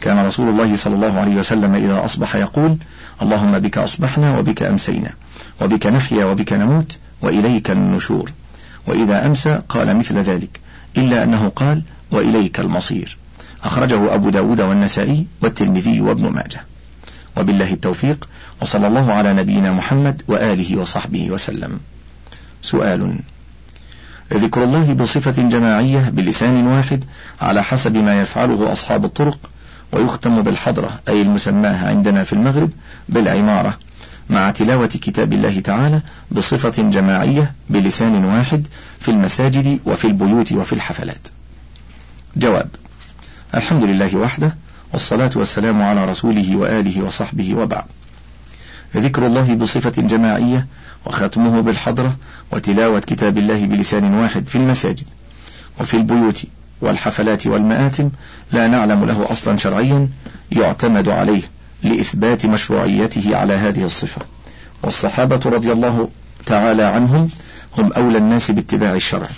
كان 0.00 0.26
رسول 0.26 0.48
الله 0.48 0.76
صلى 0.76 0.94
الله 0.94 1.20
عليه 1.20 1.36
وسلم 1.36 1.74
إذا 1.74 2.04
أصبح 2.04 2.36
يقول 2.36 2.76
اللهم 3.22 3.58
بك 3.58 3.78
أصبحنا 3.78 4.38
وبك 4.38 4.62
أمسينا 4.62 5.10
وبك 5.60 5.86
نحيا 5.86 6.24
وبك 6.24 6.52
نموت 6.52 6.98
وإليك 7.22 7.70
النشور. 7.70 8.32
وإذا 8.86 9.26
أمسى 9.26 9.60
قال 9.68 9.96
مثل 9.96 10.18
ذلك 10.18 10.60
إلا 10.96 11.24
أنه 11.24 11.48
قال 11.48 11.82
وإليك 12.10 12.60
المصير. 12.60 13.18
أخرجه 13.64 14.14
أبو 14.14 14.30
داود 14.30 14.60
والنسائي 14.60 15.26
والترمذي 15.42 16.00
وابن 16.00 16.28
ماجه. 16.28 16.60
وبالله 17.36 17.72
التوفيق 17.72 18.28
وصلى 18.62 18.86
الله 18.86 19.12
على 19.12 19.32
نبينا 19.32 19.72
محمد 19.72 20.22
وآله 20.28 20.76
وصحبه 20.76 21.30
وسلم. 21.30 21.80
سؤال 22.62 23.18
ذكر 24.32 24.64
الله 24.64 24.92
بصفة 24.92 25.42
جماعية 25.48 26.08
بلسان 26.08 26.66
واحد 26.66 27.04
على 27.40 27.62
حسب 27.62 27.96
ما 27.96 28.22
يفعله 28.22 28.72
أصحاب 28.72 29.04
الطرق 29.04 29.38
ويختم 29.92 30.42
بالحضرة 30.42 31.00
أي 31.08 31.22
المسماة 31.22 31.88
عندنا 31.88 32.24
في 32.24 32.32
المغرب 32.32 32.70
بالعمارة 33.08 33.78
مع 34.30 34.50
تلاوة 34.50 34.86
كتاب 34.86 35.32
الله 35.32 35.60
تعالى 35.60 36.02
بصفة 36.30 36.82
جماعية 36.82 37.54
بلسان 37.70 38.24
واحد 38.24 38.66
في 39.00 39.10
المساجد 39.10 39.80
وفي 39.86 40.06
البيوت 40.06 40.52
وفي 40.52 40.72
الحفلات. 40.72 41.28
جواب: 42.36 42.68
الحمد 43.54 43.84
لله 43.84 44.16
وحده 44.16 44.56
والصلاة 44.92 45.30
والسلام 45.36 45.82
على 45.82 46.04
رسوله 46.04 46.56
وآله 46.56 47.02
وصحبه 47.02 47.54
وبعد. 47.54 47.84
ذكر 48.96 49.26
الله 49.26 49.54
بصفة 49.54 50.02
جماعية 50.02 50.66
وختمه 51.06 51.60
بالحضرة 51.60 52.16
وتلاوة 52.52 53.00
كتاب 53.00 53.38
الله 53.38 53.66
بلسان 53.66 54.14
واحد 54.14 54.46
في 54.46 54.56
المساجد 54.56 55.06
وفي 55.80 55.96
البيوت 55.96 56.42
والحفلات 56.80 57.46
والمآتم 57.46 58.10
لا 58.52 58.68
نعلم 58.68 59.04
له 59.04 59.26
أصلا 59.30 59.56
شرعيا 59.56 60.08
يعتمد 60.52 61.08
عليه 61.08 61.42
لإثبات 61.82 62.46
مشروعيته 62.46 63.36
على 63.36 63.54
هذه 63.54 63.84
الصفة. 63.84 64.22
والصحابة 64.82 65.40
رضي 65.46 65.72
الله 65.72 66.08
تعالى 66.46 66.82
عنهم 66.82 67.30
هم 67.78 67.92
أولى 67.92 68.18
الناس 68.18 68.50
باتباع 68.50 68.92
الشرع 68.92 69.28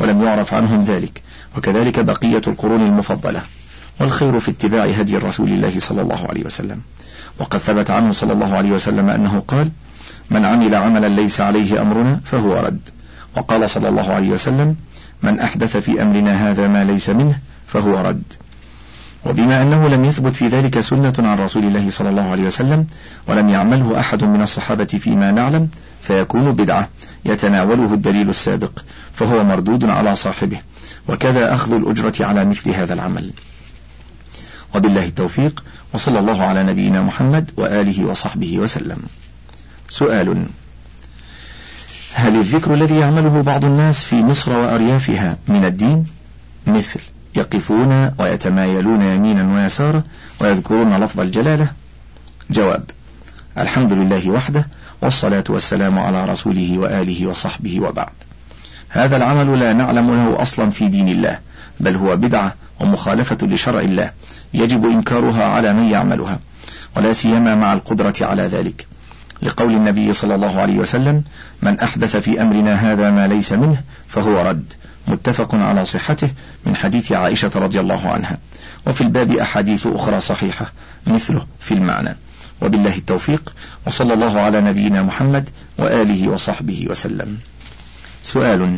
ولم 0.00 0.22
يعرف 0.22 0.54
عنهم 0.54 0.82
ذلك 0.82 1.22
وكذلك 1.56 2.00
بقية 2.00 2.42
القرون 2.46 2.80
المفضلة. 2.80 3.42
والخير 4.00 4.40
في 4.40 4.50
اتباع 4.50 4.84
هدي 4.84 5.16
رسول 5.16 5.48
الله 5.48 5.78
صلى 5.78 6.02
الله 6.02 6.26
عليه 6.28 6.44
وسلم. 6.44 6.80
وقد 7.38 7.58
ثبت 7.58 7.90
عنه 7.90 8.12
صلى 8.12 8.32
الله 8.32 8.56
عليه 8.56 8.70
وسلم 8.70 9.08
أنه 9.08 9.42
قال 9.48 9.70
من 10.30 10.44
عمل 10.44 10.74
عملا 10.74 11.08
ليس 11.08 11.40
عليه 11.40 11.82
أمرنا 11.82 12.20
فهو 12.24 12.60
رد. 12.60 12.88
وقال 13.36 13.70
صلى 13.70 13.88
الله 13.88 14.12
عليه 14.12 14.30
وسلم 14.30 14.76
من 15.22 15.40
أحدث 15.40 15.76
في 15.76 16.02
أمرنا 16.02 16.50
هذا 16.50 16.68
ما 16.68 16.84
ليس 16.84 17.10
منه 17.10 17.38
فهو 17.66 18.00
رد. 18.00 18.22
وبما 19.26 19.62
أنه 19.62 19.88
لم 19.88 20.04
يثبت 20.04 20.36
في 20.36 20.48
ذلك 20.48 20.80
سنة 20.80 21.14
عن 21.18 21.38
رسول 21.38 21.64
الله 21.64 21.90
صلى 21.90 22.08
الله 22.08 22.30
عليه 22.30 22.42
وسلم 22.42 22.86
ولم 23.26 23.48
يعمله 23.48 24.00
أحد 24.00 24.24
من 24.24 24.42
الصحابة 24.42 24.84
فيما 24.84 25.30
نعلم 25.30 25.68
فيكون 26.02 26.52
بدعة 26.52 26.88
يتناوله 27.24 27.94
الدليل 27.94 28.28
السابق 28.28 28.78
فهو 29.12 29.44
مردود 29.44 29.84
على 29.84 30.16
صاحبه 30.16 30.58
وكذا 31.08 31.54
أخذ 31.54 31.72
الأجرة 31.72 32.14
على 32.20 32.44
مثل 32.44 32.70
هذا 32.70 32.94
العمل. 32.94 33.30
وبالله 34.74 35.04
التوفيق 35.04 35.64
وصلى 35.94 36.18
الله 36.18 36.42
على 36.42 36.62
نبينا 36.62 37.02
محمد 37.02 37.50
وآله 37.56 38.04
وصحبه 38.04 38.58
وسلم. 38.58 38.98
سؤال 39.88 40.46
هل 42.14 42.36
الذكر 42.36 42.74
الذي 42.74 42.96
يعمله 42.96 43.42
بعض 43.42 43.64
الناس 43.64 44.04
في 44.04 44.16
مصر 44.16 44.52
وأريافها 44.52 45.36
من 45.48 45.64
الدين؟ 45.64 46.06
مثل 46.66 47.00
يقفون 47.34 48.10
ويتمايلون 48.18 49.02
يمينا 49.02 49.54
ويسارا 49.54 50.02
ويذكرون 50.40 50.96
لفظ 51.04 51.20
الجلالة؟ 51.20 51.68
جواب 52.50 52.84
الحمد 53.58 53.92
لله 53.92 54.30
وحده 54.30 54.68
والصلاة 55.02 55.44
والسلام 55.48 55.98
على 55.98 56.24
رسوله 56.24 56.78
وآله 56.78 57.26
وصحبه 57.26 57.80
وبعد. 57.80 58.12
هذا 58.88 59.16
العمل 59.16 59.60
لا 59.60 59.72
نعلم 59.72 60.14
له 60.14 60.42
أصلا 60.42 60.70
في 60.70 60.88
دين 60.88 61.08
الله 61.08 61.38
بل 61.80 61.96
هو 61.96 62.16
بدعة 62.16 62.54
ومخالفة 62.80 63.46
لشرع 63.46 63.80
الله 63.80 64.10
يجب 64.54 64.84
إنكارها 64.84 65.44
على 65.44 65.72
من 65.72 65.84
يعملها 65.84 66.40
ولا 66.96 67.12
سيما 67.12 67.54
مع 67.54 67.72
القدرة 67.72 68.14
على 68.20 68.42
ذلك. 68.42 68.86
لقول 69.42 69.72
النبي 69.72 70.12
صلى 70.12 70.34
الله 70.34 70.60
عليه 70.60 70.78
وسلم 70.78 71.22
من 71.62 71.80
أحدث 71.80 72.16
في 72.16 72.42
أمرنا 72.42 72.74
هذا 72.74 73.10
ما 73.10 73.26
ليس 73.28 73.52
منه 73.52 73.82
فهو 74.08 74.42
رد. 74.42 74.72
متفق 75.08 75.54
على 75.54 75.86
صحته 75.86 76.30
من 76.66 76.76
حديث 76.76 77.12
عائشة 77.12 77.50
رضي 77.54 77.80
الله 77.80 78.08
عنها. 78.08 78.38
وفي 78.86 79.00
الباب 79.00 79.32
أحاديث 79.32 79.86
أخرى 79.86 80.20
صحيحة 80.20 80.72
مثله 81.06 81.46
في 81.60 81.74
المعنى. 81.74 82.16
وبالله 82.62 82.96
التوفيق 82.96 83.54
وصلى 83.86 84.14
الله 84.14 84.40
على 84.40 84.60
نبينا 84.60 85.02
محمد 85.02 85.48
وآله 85.78 86.28
وصحبه 86.28 86.86
وسلم. 86.90 87.38
سؤال 88.22 88.76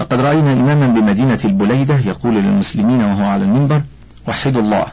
لقد 0.00 0.20
رأينا 0.20 0.52
إماما 0.52 0.86
بمدينة 0.86 1.38
البليدة 1.44 1.98
يقول 1.98 2.34
للمسلمين 2.34 3.02
وهو 3.02 3.24
على 3.24 3.44
المنبر 3.44 3.82
وحدوا 4.28 4.62
الله 4.62 4.86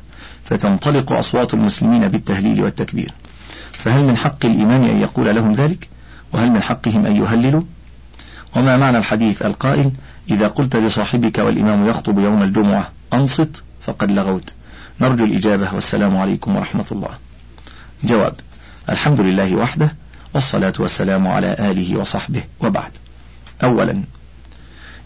فتنطلق 0.45 1.11
أصوات 1.11 1.53
المسلمين 1.53 2.07
بالتهليل 2.07 2.63
والتكبير. 2.63 3.13
فهل 3.73 4.03
من 4.03 4.17
حق 4.17 4.45
الإمام 4.45 4.83
أن 4.83 5.01
يقول 5.01 5.35
لهم 5.35 5.51
ذلك؟ 5.51 5.89
وهل 6.33 6.51
من 6.51 6.61
حقهم 6.61 7.05
أن 7.05 7.15
يهللوا؟ 7.15 7.61
وما 8.55 8.77
معنى 8.77 8.97
الحديث 8.97 9.41
القائل 9.41 9.91
إذا 10.29 10.47
قلت 10.47 10.75
لصاحبك 10.75 11.39
والإمام 11.39 11.87
يخطب 11.87 12.19
يوم 12.19 12.43
الجمعة 12.43 12.91
أنصت 13.13 13.63
فقد 13.81 14.11
لغوت. 14.11 14.53
نرجو 15.01 15.25
الإجابة 15.25 15.73
والسلام 15.73 16.17
عليكم 16.17 16.55
ورحمة 16.55 16.85
الله. 16.91 17.09
جواب 18.03 18.35
الحمد 18.89 19.21
لله 19.21 19.55
وحده 19.55 19.95
والصلاة 20.33 20.73
والسلام 20.79 21.27
على 21.27 21.55
آله 21.59 21.97
وصحبه 21.97 22.43
وبعد. 22.59 22.91
أولا 23.63 24.03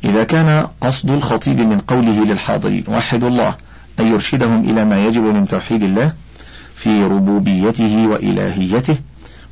إذا 0.03 0.23
كان 0.23 0.67
قصد 0.81 1.09
الخطيب 1.09 1.59
من 1.59 1.79
قوله 1.79 2.25
للحاضرين 2.25 2.83
وحدوا 2.87 3.29
الله 3.29 3.55
أن 3.99 4.07
يرشدهم 4.07 4.69
إلى 4.69 4.85
ما 4.85 5.05
يجب 5.05 5.21
من 5.21 5.47
توحيد 5.47 5.83
الله 5.83 6.13
في 6.75 7.03
ربوبيته 7.03 8.07
وإلهيته 8.07 8.97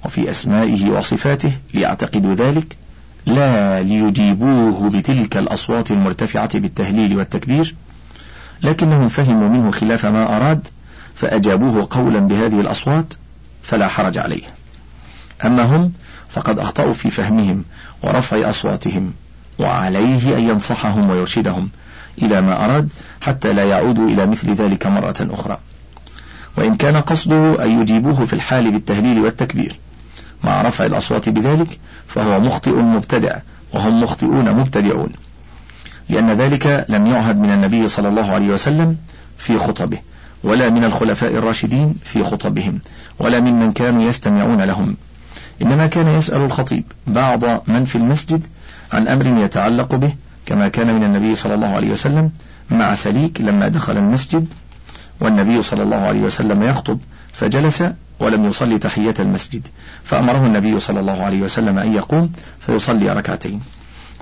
وفي 0.06 0.30
أسمائه 0.30 0.90
وصفاته 0.90 1.52
ليعتقدوا 1.74 2.34
ذلك 2.34 2.78
لا 3.26 3.82
ليجيبوه 3.84 4.90
بتلك 4.90 5.38
الأصوات 5.38 5.92
المرتفعة 5.92 6.60
بالتهليل 6.60 7.18
والتكبير 7.18 7.76
لكنهم 8.64 9.08
فهموا 9.08 9.50
منه 9.50 9.72
خلاف 9.72 10.06
ما 10.06 10.38
أراد 10.38 10.68
فأجابوه 11.16 11.88
قولا 11.90 12.20
بهذه 12.20 12.60
الأصوات 12.60 13.14
فلا 13.64 13.88
حرج 13.88 14.18
عليه. 14.18 14.44
أما 15.46 15.64
هم 15.64 15.92
فقد 16.30 16.60
أخطأوا 16.60 16.94
في 16.94 17.10
فهمهم 17.10 17.64
ورفع 18.04 18.50
أصواتهم 18.50 19.14
وعليه 19.60 20.38
أن 20.38 20.50
ينصحهم 20.50 21.10
ويرشدهم 21.10 21.70
إلى 22.22 22.42
ما 22.42 22.66
أراد 22.66 22.90
حتى 23.22 23.54
لا 23.54 23.64
يعودوا 23.64 24.10
إلى 24.10 24.26
مثل 24.26 24.54
ذلك 24.54 24.88
مرة 24.88 25.28
أخرى. 25.32 25.58
وإن 26.58 26.76
كان 26.76 26.98
قصده 26.98 27.64
أن 27.64 27.82
يجيبوه 27.82 28.26
في 28.26 28.34
الحال 28.34 28.72
بالتهليل 28.72 29.20
والتكبير 29.20 29.80
مع 30.44 30.62
رفع 30.62 30.86
الأصوات 30.86 31.30
بذلك 31.30 31.80
فهو 32.08 32.40
مخطئ 32.40 32.76
مبتدع 32.76 33.40
وهم 33.74 34.04
مخطئون 34.04 34.52
مبتدعون 34.52 35.10
لأن 36.10 36.32
ذلك 36.32 36.86
لم 36.90 37.08
يعهد 37.08 37.38
من 37.40 37.52
النبي 37.52 37.88
صلى 37.88 38.10
الله 38.10 38.32
عليه 38.32 38.48
وسلم 38.48 38.98
في 39.38 39.58
خطبه 39.58 39.98
ولا 40.44 40.70
من 40.70 40.84
الخلفاء 40.84 41.34
الراشدين 41.36 41.96
في 42.04 42.24
خطبهم 42.24 42.80
ولا 43.20 43.40
ممن 43.40 43.72
كانوا 43.72 44.04
يستمعون 44.04 44.62
لهم. 44.62 44.96
إنما 45.62 45.88
كان 45.88 46.08
يسأل 46.08 46.42
الخطيب 46.42 46.84
بعض 47.08 47.44
من 47.68 47.86
في 47.86 47.96
المسجد 47.96 48.48
عن 48.92 49.08
أمر 49.08 49.44
يتعلق 49.46 49.96
به 49.96 50.14
كما 50.46 50.68
كان 50.68 50.96
من 50.96 51.04
النبي 51.04 51.36
صلى 51.36 51.54
الله 51.54 51.76
عليه 51.76 51.92
وسلم 51.92 52.32
مع 52.70 52.94
سليك 52.94 53.42
لما 53.42 53.68
دخل 53.68 53.98
المسجد 53.98 54.48
والنبي 55.20 55.62
صلى 55.62 55.84
الله 55.84 55.98
عليه 55.98 56.22
وسلم 56.22 56.64
يخطب 56.64 57.00
فجلس 57.34 57.84
ولم 58.20 58.46
يصلي 58.46 58.78
تحية 58.78 59.14
المسجد 59.20 59.68
فأمره 60.04 60.46
النبي 60.46 60.80
صلى 60.80 61.00
الله 61.00 61.24
عليه 61.24 61.42
وسلم 61.42 61.78
أن 61.78 61.94
يقوم 61.94 62.32
فيصلي 62.60 63.14
ركعتين. 63.14 63.60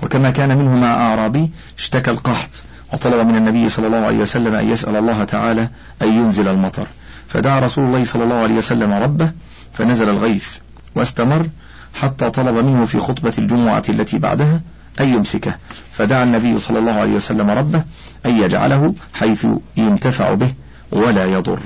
وكما 0.02 0.30
كان 0.30 0.58
منه 0.58 0.76
مع 0.76 0.94
أعرابي 0.94 1.50
اشتكى 1.78 2.10
القحط 2.10 2.62
وطلب 2.92 3.26
من 3.26 3.36
النبي 3.36 3.68
صلى 3.68 3.86
الله 3.86 4.06
عليه 4.06 4.18
وسلم 4.18 4.54
أن 4.54 4.68
يسأل 4.68 4.96
الله 4.96 5.24
تعالى 5.24 5.68
أن 6.02 6.08
ينزل 6.08 6.48
المطر. 6.48 6.86
فدعا 7.28 7.60
رسول 7.60 7.84
الله 7.84 8.04
صلى 8.04 8.24
الله 8.24 8.42
عليه 8.42 8.54
وسلم 8.54 8.92
ربه 8.92 9.30
فنزل 9.72 10.08
الغيث 10.08 10.46
واستمر 10.94 11.46
حتى 11.94 12.30
طلب 12.30 12.56
منه 12.56 12.84
في 12.84 12.98
خطبة 12.98 13.32
الجمعة 13.38 13.82
التي 13.88 14.18
بعدها 14.18 14.60
أن 15.00 15.14
يمسكه. 15.14 15.54
فدعا 15.92 16.22
النبي 16.24 16.58
صلى 16.58 16.78
الله 16.78 16.92
عليه 16.92 17.12
وسلم 17.12 17.50
ربه 17.50 17.82
أن 18.26 18.36
يجعله 18.36 18.94
حيث 19.14 19.46
ينتفع 19.76 20.34
به 20.34 20.52
ولا 20.92 21.24
يضر. 21.24 21.60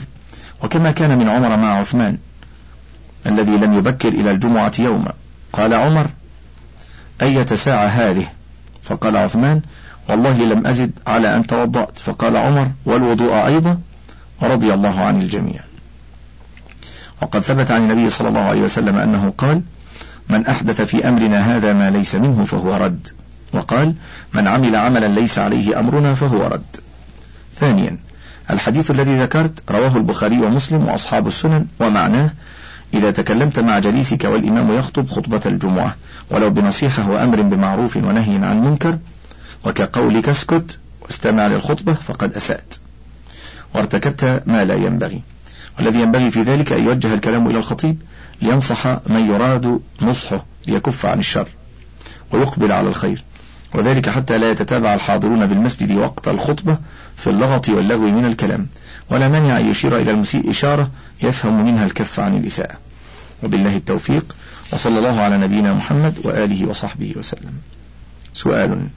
وكما 0.63 0.91
كان 0.91 1.19
من 1.19 1.29
عمر 1.29 1.57
مع 1.57 1.79
عثمان 1.79 2.19
الذي 3.27 3.53
لم 3.53 3.73
يبكر 3.73 4.09
إلى 4.09 4.31
الجمعة 4.31 4.73
يوما. 4.79 5.13
قال 5.53 5.75
عمر 5.75 6.07
أية 7.23 7.47
ساعة 7.47 7.87
هذه؟ 7.87 8.27
فقال 8.83 9.17
عثمان 9.17 9.61
والله 10.09 10.45
لم 10.45 10.67
أزد 10.67 10.91
على 11.07 11.37
أن 11.37 11.47
توضأت. 11.47 11.99
فقال 11.99 12.37
عمر 12.37 12.71
والوضوء 12.87 13.47
أيضا؟ 13.47 13.79
رضي 14.43 14.75
الله 14.75 15.01
عن 15.01 15.23
الجميع. 15.23 15.61
وقد 17.23 17.41
ثبت 17.41 17.71
عن 17.71 17.91
النبي 17.91 18.11
صلى 18.11 18.29
الله 18.29 18.41
عليه 18.41 18.61
وسلم 18.61 18.97
أنه 18.97 19.33
قال 19.39 19.63
من 20.29 20.47
أحدث 20.47 20.81
في 20.81 21.09
أمرنا 21.09 21.57
هذا 21.57 21.73
ما 21.73 21.91
ليس 21.91 22.15
منه 22.15 22.45
فهو 22.45 22.77
رد. 22.77 23.09
وقال 23.53 23.95
من 24.35 24.49
عمل 24.49 24.77
عملا 24.77 25.07
ليس 25.07 25.39
عليه 25.39 25.81
أمرنا 25.81 26.15
فهو 26.15 26.47
رد. 26.47 26.77
ثانيا 27.55 27.99
الحديث 28.51 28.91
الذي 28.91 29.23
ذكرت 29.23 29.63
رواه 29.71 29.97
البخاري 29.97 30.39
ومسلم 30.39 30.89
وأصحاب 30.89 31.27
السنن 31.27 31.67
ومعناه 31.81 32.31
إذا 32.95 33.11
تكلمت 33.11 33.59
مع 33.59 33.79
جليسك 33.79 34.25
والإمام 34.25 34.73
يخطب 34.73 35.09
خطبة 35.09 35.41
الجمعة 35.47 35.97
ولو 36.31 36.51
بنصيحة 36.51 37.11
وأمر 37.11 37.43
بمعروف 37.43 37.97
ونهي 37.97 38.35
عن 38.35 38.65
منكر 38.65 38.99
وكقولك 39.65 40.29
اسكت 40.29 40.79
واستمع 41.03 41.47
للخطبة 41.47 41.93
فقد 41.93 42.33
أسأت. 42.33 42.75
وارتكبت 43.75 44.43
ما 44.47 44.65
لا 44.65 44.75
ينبغي. 44.75 45.23
والذي 45.79 46.01
ينبغي 46.01 46.31
في 46.31 46.43
ذلك 46.43 46.73
أن 46.73 46.85
يوجه 46.85 47.15
الكلام 47.15 47.51
إلى 47.51 47.59
الخطيب 47.59 48.03
لينصح 48.43 48.87
من 48.87 49.29
يراد 49.31 49.81
نصحه 50.03 50.45
ليكف 50.67 51.07
عن 51.07 51.19
الشر 51.19 51.49
ويقبل 52.33 52.73
على 52.73 52.89
الخير. 52.89 53.25
وذلك 53.75 54.09
حتى 54.09 54.39
لا 54.39 54.51
يتتابع 54.51 54.95
الحاضرون 54.95 55.47
بالمسجد 55.47 55.93
وقت 55.93 56.29
الخطبة 56.29 56.79
في 57.17 57.31
اللغط 57.31 57.69
واللغو 57.69 58.11
من 58.11 58.25
الكلام 58.25 58.67
ولا 59.11 59.29
مانع 59.29 59.59
أن 59.59 59.71
يشير 59.71 59.97
إلى 59.97 60.11
المسيء 60.11 60.51
إشارة 60.51 60.91
يفهم 61.23 61.65
منها 61.65 61.85
الكف 61.85 62.21
عن 62.21 62.37
الإساءة. 62.37 62.77
وبالله 63.43 63.77
التوفيق 63.77 64.37
وصلى 64.73 64.99
الله 64.99 65.21
على 65.21 65.39
نبينا 65.39 65.75
محمد 65.75 66.15
وآله 66.25 66.67
وصحبه 66.69 67.15
وسلم. 67.17 67.53
سؤال. 68.33 68.89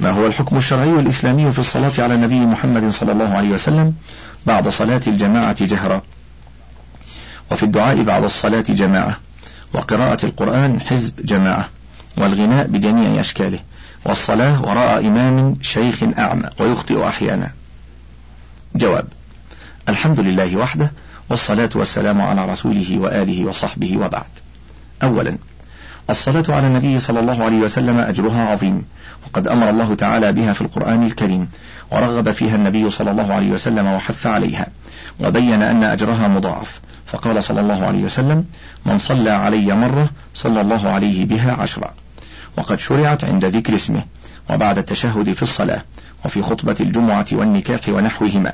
ما 0.00 0.10
هو 0.10 0.26
الحكم 0.26 0.56
الشرعي 0.56 0.90
الإسلامي 0.90 1.52
في 1.52 1.58
الصلاة 1.58 1.92
على 1.98 2.14
النبي 2.14 2.40
محمد 2.40 2.88
صلى 2.90 3.12
الله 3.12 3.28
عليه 3.28 3.48
وسلم 3.48 3.94
بعد 4.46 4.68
صلاة 4.68 5.00
الجماعة 5.06 5.64
جهرا. 5.64 6.02
وفي 7.50 7.62
الدعاء 7.62 8.02
بعد 8.02 8.24
الصلاة 8.24 8.60
جماعة. 8.60 9.18
وقراءة 9.72 10.26
القرآن 10.26 10.80
حزب 10.80 11.26
جماعة. 11.26 11.68
والغناء 12.18 12.66
بجميع 12.66 13.20
أشكاله. 13.20 13.58
والصلاة 14.04 14.62
وراء 14.62 15.06
إمام 15.06 15.54
شيخ 15.62 16.02
أعمى 16.18 16.48
ويخطئ 16.58 17.08
أحيانا. 17.08 17.50
جواب 18.74 19.08
الحمد 19.88 20.20
لله 20.20 20.56
وحده 20.56 20.92
والصلاة 21.30 21.70
والسلام 21.74 22.20
على 22.20 22.52
رسوله 22.52 22.98
وآله 22.98 23.44
وصحبه 23.44 23.96
وبعد. 23.96 24.30
أولا 25.02 25.38
الصلاة 26.10 26.44
على 26.48 26.66
النبي 26.66 26.98
صلى 26.98 27.20
الله 27.20 27.44
عليه 27.44 27.58
وسلم 27.58 27.98
أجرها 27.98 28.46
عظيم 28.46 28.84
وقد 29.26 29.48
أمر 29.48 29.70
الله 29.70 29.94
تعالى 29.94 30.32
بها 30.32 30.52
في 30.52 30.60
القرآن 30.60 31.06
الكريم 31.06 31.48
ورغب 31.90 32.30
فيها 32.30 32.54
النبي 32.54 32.90
صلى 32.90 33.10
الله 33.10 33.34
عليه 33.34 33.50
وسلم 33.50 33.86
وحث 33.86 34.26
عليها 34.26 34.66
وبين 35.20 35.62
أن 35.62 35.84
أجرها 35.84 36.28
مضاعف. 36.28 36.80
فقال 37.06 37.44
صلى 37.44 37.60
الله 37.60 37.86
عليه 37.86 38.04
وسلم 38.04 38.44
من 38.86 38.98
صلى 38.98 39.30
علي 39.30 39.76
مرة 39.76 40.10
صلى 40.34 40.60
الله 40.60 40.88
عليه 40.88 41.26
بها 41.26 41.52
عشرا 41.52 41.94
وقد 42.56 42.78
شرعت 42.80 43.24
عند 43.24 43.44
ذكر 43.44 43.74
اسمه 43.74 44.04
وبعد 44.50 44.78
التشهد 44.78 45.32
في 45.32 45.42
الصلاة 45.42 45.82
وفي 46.24 46.42
خطبة 46.42 46.76
الجمعة 46.80 47.26
والنكاح 47.32 47.88
ونحوهما. 47.88 48.52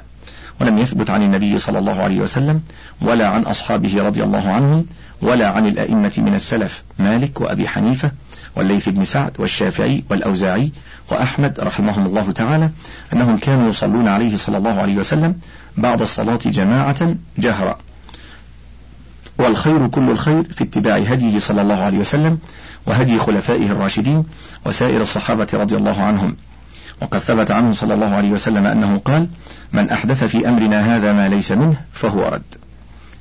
ولم 0.60 0.78
يثبت 0.78 1.10
عن 1.10 1.22
النبي 1.22 1.58
صلى 1.58 1.78
الله 1.78 2.02
عليه 2.02 2.20
وسلم 2.20 2.60
ولا 3.00 3.28
عن 3.28 3.42
أصحابه 3.42 4.02
رضي 4.02 4.22
الله 4.22 4.52
عنهم 4.52 4.86
ولا 5.22 5.48
عن 5.48 5.66
الأئمة 5.66 6.12
من 6.18 6.34
السلف 6.34 6.82
مالك 6.98 7.40
وأبي 7.40 7.68
حنيفة 7.68 8.10
والليث 8.56 8.88
بن 8.88 9.04
سعد 9.04 9.32
والشافعي 9.38 10.04
والأوزاعي 10.10 10.72
وأحمد 11.10 11.60
رحمهم 11.60 12.06
الله 12.06 12.32
تعالى 12.32 12.70
أنهم 13.12 13.36
كانوا 13.36 13.70
يصلون 13.70 14.08
عليه 14.08 14.36
صلى 14.36 14.58
الله 14.58 14.80
عليه 14.80 14.96
وسلم 14.96 15.38
بعد 15.76 16.02
الصلاة 16.02 16.38
جماعة 16.46 17.14
جهرا. 17.38 17.78
والخير 19.38 19.86
كل 19.88 20.10
الخير 20.10 20.42
في 20.42 20.64
اتباع 20.64 20.96
هديه 20.96 21.38
صلى 21.38 21.62
الله 21.62 21.80
عليه 21.82 21.98
وسلم 21.98 22.38
وهدي 22.86 23.18
خلفائه 23.18 23.66
الراشدين 23.66 24.24
وسائر 24.66 25.00
الصحابة 25.00 25.46
رضي 25.52 25.76
الله 25.76 26.02
عنهم. 26.02 26.36
وقد 27.02 27.18
ثبت 27.18 27.50
عنه 27.50 27.72
صلى 27.72 27.94
الله 27.94 28.14
عليه 28.16 28.30
وسلم 28.30 28.66
أنه 28.66 29.00
قال 29.04 29.28
من 29.72 29.90
أحدث 29.90 30.24
في 30.24 30.48
أمرنا 30.48 30.96
هذا 30.96 31.12
ما 31.12 31.28
ليس 31.28 31.52
منه 31.52 31.76
فهو 31.92 32.28
رد. 32.28 32.54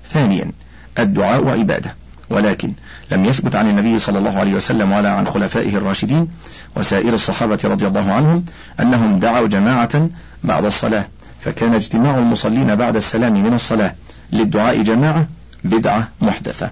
ثانيا 0.09 0.51
الدعاء 0.99 1.49
عبادة 1.49 1.95
ولكن 2.29 2.73
لم 3.11 3.25
يثبت 3.25 3.55
عن 3.55 3.69
النبي 3.69 3.99
صلى 3.99 4.17
الله 4.17 4.39
عليه 4.39 4.53
وسلم 4.53 4.91
ولا 4.91 5.11
عن 5.11 5.27
خلفائه 5.27 5.77
الراشدين 5.77 6.27
وسائر 6.75 7.13
الصحابة 7.13 7.59
رضي 7.63 7.87
الله 7.87 8.13
عنهم 8.13 8.45
أنهم 8.79 9.19
دعوا 9.19 9.47
جماعة 9.47 10.09
بعد 10.43 10.65
الصلاة. 10.65 11.07
فكان 11.39 11.73
اجتماع 11.73 12.17
المصلين 12.17 12.75
بعد 12.75 12.95
السلام 12.95 13.33
من 13.33 13.53
الصلاة 13.53 13.95
للدعاء 14.31 14.81
جماعة 14.81 15.27
بدعة 15.63 16.09
محدثة. 16.21 16.71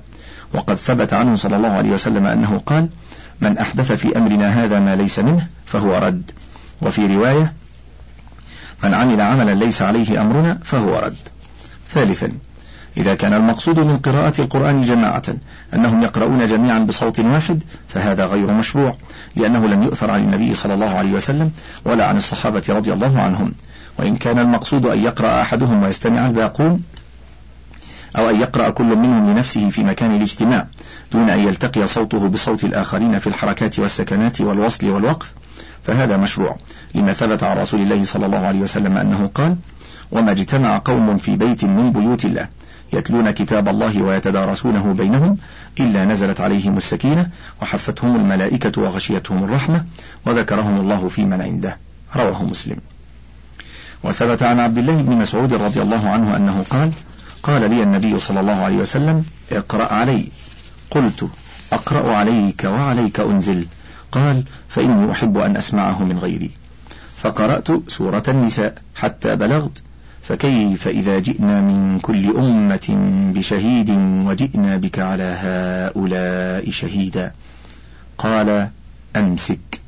وقد 0.54 0.76
ثبت 0.76 1.14
عنه 1.14 1.36
صلى 1.36 1.56
الله 1.56 1.70
عليه 1.70 1.90
وسلم 1.90 2.26
أنه 2.26 2.62
قال 2.66 2.88
من 3.42 3.58
أحدث 3.58 3.92
في 3.92 4.18
أمرنا 4.18 4.64
هذا 4.64 4.80
ما 4.80 4.96
ليس 4.96 5.20
منه 5.20 5.48
فهو 5.66 5.98
رد. 5.98 6.32
وفي 6.84 7.16
رواية 7.16 7.54
من 8.84 8.94
عمل 8.94 9.22
عملا 9.22 9.54
ليس 9.54 9.82
عليه 9.82 10.22
أمرنا 10.22 10.60
فهو 10.64 11.00
رد. 11.00 11.18
ثالثا 11.92 12.32
إذا 12.98 13.16
كان 13.16 13.34
المقصود 13.34 13.80
من 13.80 13.98
قراءة 13.98 14.42
القرآن 14.42 14.82
جماعة 14.82 15.24
أنهم 15.74 16.04
يقرؤون 16.04 16.46
جميعا 16.46 16.80
بصوت 16.80 17.20
واحد 17.20 17.64
فهذا 17.88 18.26
غير 18.26 18.52
مشروع 18.52 18.96
لأنه 19.36 19.68
لم 19.68 19.84
يؤثر 19.84 20.12
عن 20.12 20.20
النبي 20.20 20.54
صلى 20.54 20.74
الله 20.74 20.90
عليه 20.90 21.12
وسلم 21.12 21.52
ولا 21.86 22.06
عن 22.06 22.18
الصحابة 22.18 22.64
رضي 22.70 22.94
الله 22.94 23.22
عنهم. 23.22 23.54
وإن 24.00 24.16
كان 24.16 24.40
المقصود 24.40 24.86
أن 24.86 25.04
يقرأ 25.04 25.42
أحدهم 25.42 25.84
ويستمع 25.84 26.26
الباقون 26.28 26.84
أو 28.18 28.30
أن 28.30 28.42
يقرأ 28.42 28.70
كل 28.70 28.96
منهم 28.96 29.30
لنفسه 29.30 29.70
في 29.70 29.84
مكان 29.84 30.16
الاجتماع 30.16 30.68
دون 31.12 31.30
أن 31.30 31.40
يلتقي 31.40 31.88
صوته 31.88 32.28
بصوت 32.28 32.64
الآخرين 32.64 33.20
في 33.20 33.28
الحركات 33.28 33.80
والسكنات 33.80 34.42
والوصل 34.42 34.90
والوقف 34.90 35.32
فهذا 35.84 36.18
مشروع 36.18 36.56
لما 36.96 37.14
ثبت 37.14 37.44
عن 37.44 37.58
رسول 37.58 37.82
الله 37.82 38.04
صلى 38.06 38.26
الله 38.26 38.38
عليه 38.38 38.60
وسلم 38.60 38.98
أنه 38.98 39.32
قال 39.36 39.56
وما 40.12 40.32
اجتمع 40.32 40.82
قوم 40.86 41.18
في 41.18 41.36
بيت 41.36 41.66
من 41.66 41.92
بيوت 41.92 42.26
الله 42.26 42.48
يتلون 42.94 43.32
كتاب 43.32 43.68
الله 43.68 44.02
ويتدارسونه 44.02 44.94
بينهم 44.94 45.38
إلا 45.80 46.06
نزلت 46.06 46.42
عليهم 46.42 46.78
السكينة 46.78 47.30
وحفتهم 47.62 48.16
الملائكة 48.16 48.82
وغشيتهم 48.82 49.44
الرحمة 49.44 49.86
وذكرهم 50.26 50.80
الله 50.80 51.08
في 51.08 51.26
من 51.26 51.42
عنده. 51.42 51.78
رواه 52.16 52.44
مسلم. 52.44 52.78
وثبت 54.04 54.44
عن 54.44 54.60
عبد 54.60 54.78
الله 54.78 55.02
بن 55.02 55.16
مسعود 55.16 55.54
رضي 55.54 55.82
الله 55.82 56.10
عنه 56.10 56.36
أنه 56.36 56.66
قال 56.70 56.92
قال 57.44 57.70
لي 57.70 57.84
النبي 57.84 58.20
صلى 58.20 58.40
الله 58.40 58.64
عليه 58.64 58.78
وسلم 58.78 59.26
اقرأ 59.52 59.94
علي. 59.94 60.28
قلت 60.92 61.30
أقرأ 61.74 62.16
عليك 62.16 62.64
وعليك 62.64 63.20
أنزل. 63.20 63.68
قال 64.14 64.44
فإني 64.70 65.12
أحب 65.12 65.38
أن 65.38 65.58
أسمعه 65.58 66.04
من 66.04 66.18
غيري. 66.20 66.52
فقرأت 67.18 67.68
سورة 67.88 68.24
النساء 68.28 68.78
حتى 68.96 69.36
بلغت 69.36 69.82
فكيف 70.24 70.88
إذا 70.88 71.20
جئنا 71.20 71.62
من 71.62 72.00
كل 72.00 72.38
أمة 72.38 72.88
بشهيد 73.36 73.90
وجئنا 74.28 74.78
بك 74.78 75.00
على 75.00 75.24
هؤلاء 75.24 76.72
شهيدا؟ 76.72 77.32
قال 78.18 78.70
أمسك. 79.16 79.82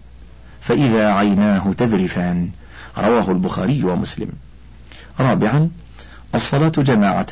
فإذا 0.61 1.11
عيناه 1.11 1.73
تذرفان 1.77 2.49
رواه 2.97 3.31
البخاري 3.31 3.83
ومسلم. 3.83 4.29
رابعا 5.19 5.69
الصلاة 6.35 6.73
جماعة 6.77 7.27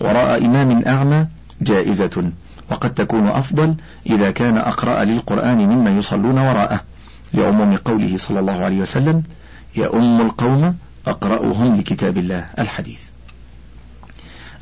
وراء 0.00 0.44
إمام 0.44 0.84
أعمى 0.86 1.26
جائزة. 1.60 2.32
وقد 2.72 2.94
تكون 2.94 3.28
أفضل 3.28 3.74
إذا 4.06 4.30
كان 4.30 4.58
أقرأ 4.58 5.04
للقرآن 5.04 5.58
ممن 5.58 5.98
يصلون 5.98 6.38
وراءه. 6.38 6.80
لعموم 7.34 7.76
قوله 7.76 8.16
صلى 8.16 8.40
الله 8.40 8.64
عليه 8.64 8.78
وسلم 8.78 9.22
يؤم 9.76 10.20
القوم 10.20 10.76
أقرأهم 11.06 11.76
لكتاب 11.76 12.16
الله 12.18 12.46
الحديث. 12.58 13.02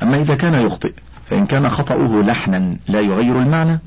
أما 0.03 0.17
إذا 0.17 0.35
كان 0.35 0.53
يخطئ 0.53 0.93
فإن 1.29 1.45
كان 1.45 1.69
خطأه 1.69 2.21
لحنا 2.21 2.77
لا 2.87 3.01
يغير 3.01 3.39
المعنى 3.39 3.79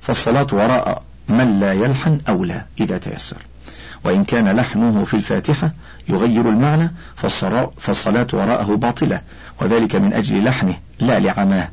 فالصلاة 0.00 0.46
وراء 0.52 1.02
من 1.28 1.60
لا 1.60 1.72
يلحن 1.72 2.20
أولى 2.28 2.64
إذا 2.80 2.98
تيسر. 2.98 3.42
وإن 4.04 4.24
كان 4.24 4.56
لحنه 4.56 5.04
في 5.04 5.14
الفاتحة 5.14 5.72
يغير 6.08 6.48
المعنى 6.48 6.90
فالصلاة 7.78 8.26
وراءه 8.32 8.76
باطلة 8.76 9.20
وذلك 9.60 9.96
من 9.96 10.12
أجل 10.12 10.44
لحنه 10.44 10.74
لا 11.00 11.18
لعماه 11.18 11.68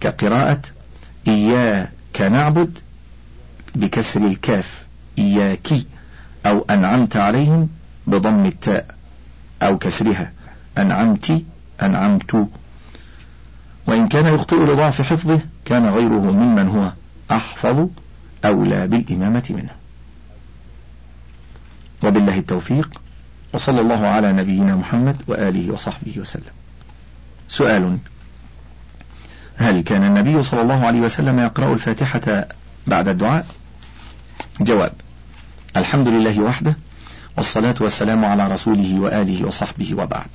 كقراءة 0.00 0.60
إياك 1.28 2.20
نعبد 2.20 2.78
بكسر 3.74 4.26
الكاف. 4.26 4.84
إياك 5.18 5.68
أو 6.46 6.66
أنعمت 6.70 7.16
عليهم 7.16 7.68
بضم 8.06 8.46
التاء 8.46 8.94
أو 9.62 9.78
كسرها. 9.78 10.32
أنعمت 10.78 11.44
أنعمت. 11.82 12.48
وإن 13.86 14.08
كان 14.08 14.34
يخطئ 14.34 14.56
لضعف 14.56 15.02
حفظه 15.02 15.40
كان 15.64 15.86
غيره 15.86 16.32
ممن 16.32 16.68
هو 16.68 16.92
أحفظ 17.30 17.88
أولى 18.44 18.86
بالإمامة 18.86 19.44
منه. 19.50 19.70
وبالله 22.04 22.38
التوفيق. 22.38 23.00
وصلى 23.52 23.80
الله 23.80 24.06
على 24.06 24.32
نبينا 24.32 24.76
محمد 24.76 25.16
وآله 25.26 25.72
وصحبه 25.72 26.14
وسلم. 26.18 26.52
سؤال 27.48 27.98
هل 29.56 29.80
كان 29.80 30.04
النبي 30.04 30.42
صلى 30.42 30.62
الله 30.62 30.86
عليه 30.86 31.00
وسلم 31.00 31.38
يقرأ 31.38 31.74
الفاتحة 31.74 32.46
بعد 32.86 33.08
الدعاء؟ 33.08 33.46
جواب 34.60 34.92
الحمد 35.76 36.08
لله 36.08 36.40
وحده 36.40 36.76
والصلاة 37.36 37.74
والسلام 37.80 38.24
على 38.24 38.48
رسوله 38.48 39.00
وآله 39.00 39.46
وصحبه 39.46 39.94
وبعد. 39.94 40.26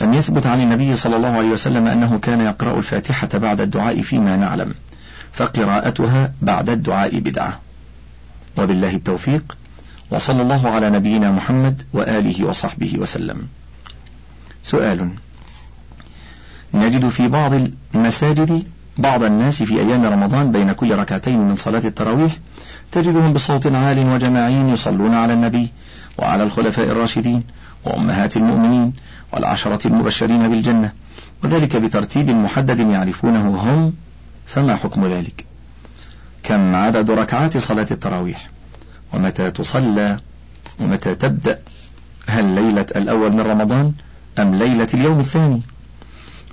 لم 0.00 0.14
يثبت 0.14 0.46
عن 0.46 0.60
النبي 0.60 0.96
صلى 0.96 1.16
الله 1.16 1.28
عليه 1.28 1.48
وسلم 1.48 1.86
أنه 1.86 2.18
كان 2.18 2.40
يقرأ 2.40 2.78
الفاتحة 2.78 3.28
بعد 3.34 3.60
الدعاء 3.60 4.02
فيما 4.02 4.36
نعلم 4.36 4.74
فقراءتها 5.32 6.32
بعد 6.42 6.70
الدعاء 6.70 7.18
بدعة. 7.18 7.60
وبالله 8.58 8.94
التوفيق 8.94 9.56
وصلى 10.10 10.42
الله 10.42 10.70
على 10.70 10.90
نبينا 10.90 11.32
محمد 11.32 11.82
وآله 11.92 12.44
وصحبه 12.44 12.98
وسلم. 12.98 13.48
سؤال 14.62 15.10
نجد 16.74 17.08
في 17.08 17.28
بعض 17.28 17.52
المساجد 17.94 18.62
بعض 18.98 19.22
الناس 19.22 19.62
في 19.62 19.80
أيام 19.80 20.04
رمضان 20.04 20.52
بين 20.52 20.72
كل 20.72 20.94
ركعتين 20.94 21.40
من 21.40 21.56
صلاة 21.56 21.82
التراويح 21.84 22.36
تجدهم 22.92 23.32
بصوت 23.32 23.66
عال 23.66 24.08
وجماعي 24.08 24.54
يصلون 24.54 25.14
على 25.14 25.32
النبي 25.32 25.68
وعلى 26.18 26.42
الخلفاء 26.42 26.86
الراشدين 26.86 27.44
وأمهات 27.84 28.36
المؤمنين 28.36 28.92
والعشرة 29.32 29.86
المبشرين 29.86 30.48
بالجنة 30.48 30.92
وذلك 31.44 31.76
بترتيب 31.76 32.30
محدد 32.30 32.78
يعرفونه 32.78 33.48
هم 33.48 33.92
فما 34.46 34.76
حكم 34.76 35.06
ذلك؟ 35.06 35.44
كم 36.42 36.74
عدد 36.74 37.10
ركعات 37.10 37.58
صلاة 37.58 37.86
التراويح؟ 37.90 38.50
ومتى 39.12 39.50
تصلى؟ 39.50 40.16
ومتى 40.80 41.14
تبدأ؟ 41.14 41.58
هل 42.26 42.44
ليلة 42.44 42.86
الأول 42.96 43.32
من 43.32 43.40
رمضان 43.40 43.92
أم 44.38 44.54
ليلة 44.54 44.88
اليوم 44.94 45.20
الثاني؟ 45.20 45.62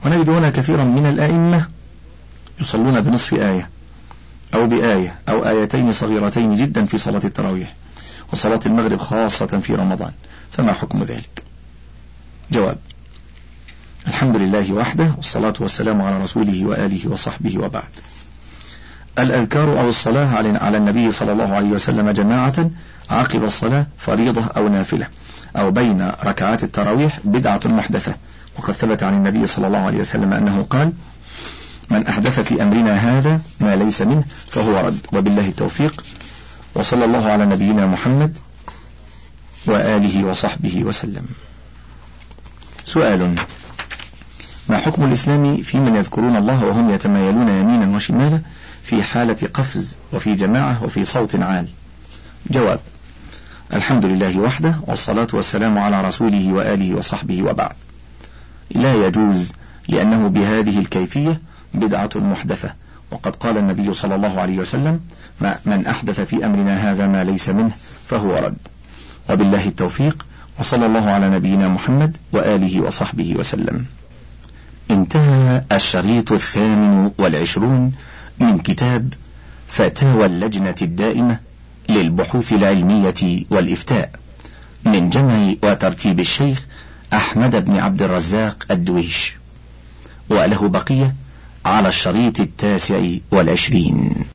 ونجد 0.06 0.30
هنا 0.30 0.50
كثيرا 0.50 0.84
من 0.84 1.06
الآئمة 1.06 1.68
يصلون 2.62 3.02
بنصف 3.02 3.34
آية 3.34 3.70
أو 4.54 4.68
بآية 4.68 5.16
أو 5.30 5.46
آيتين 5.48 5.92
صغيرتين 5.92 6.54
جدا 6.54 6.86
في 6.86 6.98
صلاة 6.98 7.22
التراويح 7.26 7.74
وصلاة 8.34 8.60
المغرب 8.66 9.00
خاصة 9.00 9.46
في 9.46 9.76
رمضان. 9.76 10.12
فما 10.52 10.74
حكم 10.74 11.04
ذلك؟ 11.04 11.44
جواب 12.52 12.78
الحمد 14.08 14.36
لله 14.36 14.74
وحده 14.74 15.14
والصلاة 15.18 15.54
والسلام 15.60 16.02
على 16.02 16.24
رسوله 16.24 16.66
وآله 16.66 17.10
وصحبه 17.10 17.58
وبعد. 17.58 17.92
الأذكار 19.20 19.80
أو 19.80 19.90
الصلاة 19.90 20.28
على 20.64 20.78
النبي 20.78 21.12
صلى 21.12 21.32
الله 21.32 21.56
عليه 21.56 21.70
وسلم 21.70 22.10
جماعة 22.10 22.70
عقب 23.10 23.44
الصلاة 23.44 23.86
فريضة 23.98 24.46
أو 24.58 24.68
نافلة 24.68 25.08
أو 25.58 25.72
بين 25.72 26.12
ركعات 26.24 26.64
التراويح 26.64 27.20
بدعة 27.24 27.62
محدثة. 27.66 28.16
وقد 28.58 28.74
ثبت 28.74 29.04
عن 29.04 29.14
النبي 29.14 29.46
صلى 29.46 29.68
الله 29.68 29.80
عليه 29.80 30.00
وسلم 30.00 30.34
أنه 30.34 30.66
قال 30.70 30.94
من 31.90 32.08
أحدث 32.08 32.40
في 32.40 32.64
أمرنا 32.64 32.94
هذا 32.96 33.42
ما 33.60 33.76
ليس 33.76 34.02
منه 34.02 34.24
فهو 34.48 34.88
رد. 34.88 35.00
وبالله 35.14 35.48
التوفيق. 35.48 36.04
وصلى 36.76 37.06
الله 37.06 37.26
على 37.30 37.46
نبينا 37.46 37.86
محمد 37.86 38.38
وآله 39.66 40.24
وصحبه 40.24 40.84
وسلم. 40.84 41.26
سؤال 42.86 43.36
ما 44.70 44.78
حكم 44.78 45.04
الإسلام 45.04 45.58
في 45.58 45.78
من 45.78 45.96
يذكرون 45.96 46.36
الله 46.36 46.66
وهم 46.66 46.94
يتمايلون 46.94 47.50
يمينا 47.50 47.96
وشمالا 47.96 48.42
في 48.84 49.04
حالة 49.04 49.50
قفز 49.54 49.98
وفي 50.14 50.36
جماعة 50.36 50.84
وفي 50.84 51.04
صوت 51.04 51.36
عال؟ 51.36 51.68
جواب 52.50 52.80
الحمد 53.74 54.06
لله 54.06 54.40
وحده 54.40 54.76
والصلاة 54.88 55.28
والسلام 55.34 55.78
على 55.78 56.02
رسوله 56.02 56.54
وآله 56.54 56.96
وصحبه 56.96 57.44
وبعد. 57.44 57.76
لا 58.72 59.08
يجوز 59.08 59.54
لأنه 59.88 60.28
بهذه 60.28 60.80
الكيفية 60.80 61.42
بدعة 61.74 62.10
محدثة. 62.16 62.74
وقد 63.12 63.36
قال 63.36 63.58
النبي 63.58 63.94
صلى 63.94 64.16
الله 64.16 64.40
عليه 64.42 64.58
وسلم 64.60 65.00
من 65.66 65.88
أحدث 65.88 66.20
في 66.20 66.46
أمرنا 66.46 66.92
هذا 66.92 67.08
ما 67.08 67.24
ليس 67.24 67.50
منه 67.50 67.72
فهو 68.08 68.36
رد. 68.36 68.58
وبالله 69.30 69.68
التوفيق 69.68 70.26
وصلى 70.60 70.86
الله 70.86 71.10
على 71.10 71.30
نبينا 71.30 71.68
محمد 71.68 72.18
وآله 72.34 72.82
وصحبه 72.82 73.36
وسلم. 73.36 73.86
انتهى 74.92 75.64
الشريط 75.72 76.32
الثامن 76.32 77.12
والعشرون 77.18 77.94
من 78.40 78.60
كتاب 78.60 79.14
فتاوى 79.68 80.26
اللجنة 80.26 80.76
الدائمة 80.82 81.40
للبحوث 81.90 82.54
العلمية 82.54 83.44
والإفتاء 83.50 84.12
من 84.86 85.10
جمع 85.10 85.54
وترتيب 85.64 86.20
الشيخ 86.20 86.68
أحمد 87.14 87.66
بن 87.66 87.78
عبد 87.78 88.02
الرزاق 88.02 88.66
الدويش 88.72 89.36
وله 90.30 90.68
بقية 90.68 91.16
على 91.66 91.88
الشريط 91.90 92.40
التاسع 92.40 93.10
والعشرين. 93.32 94.16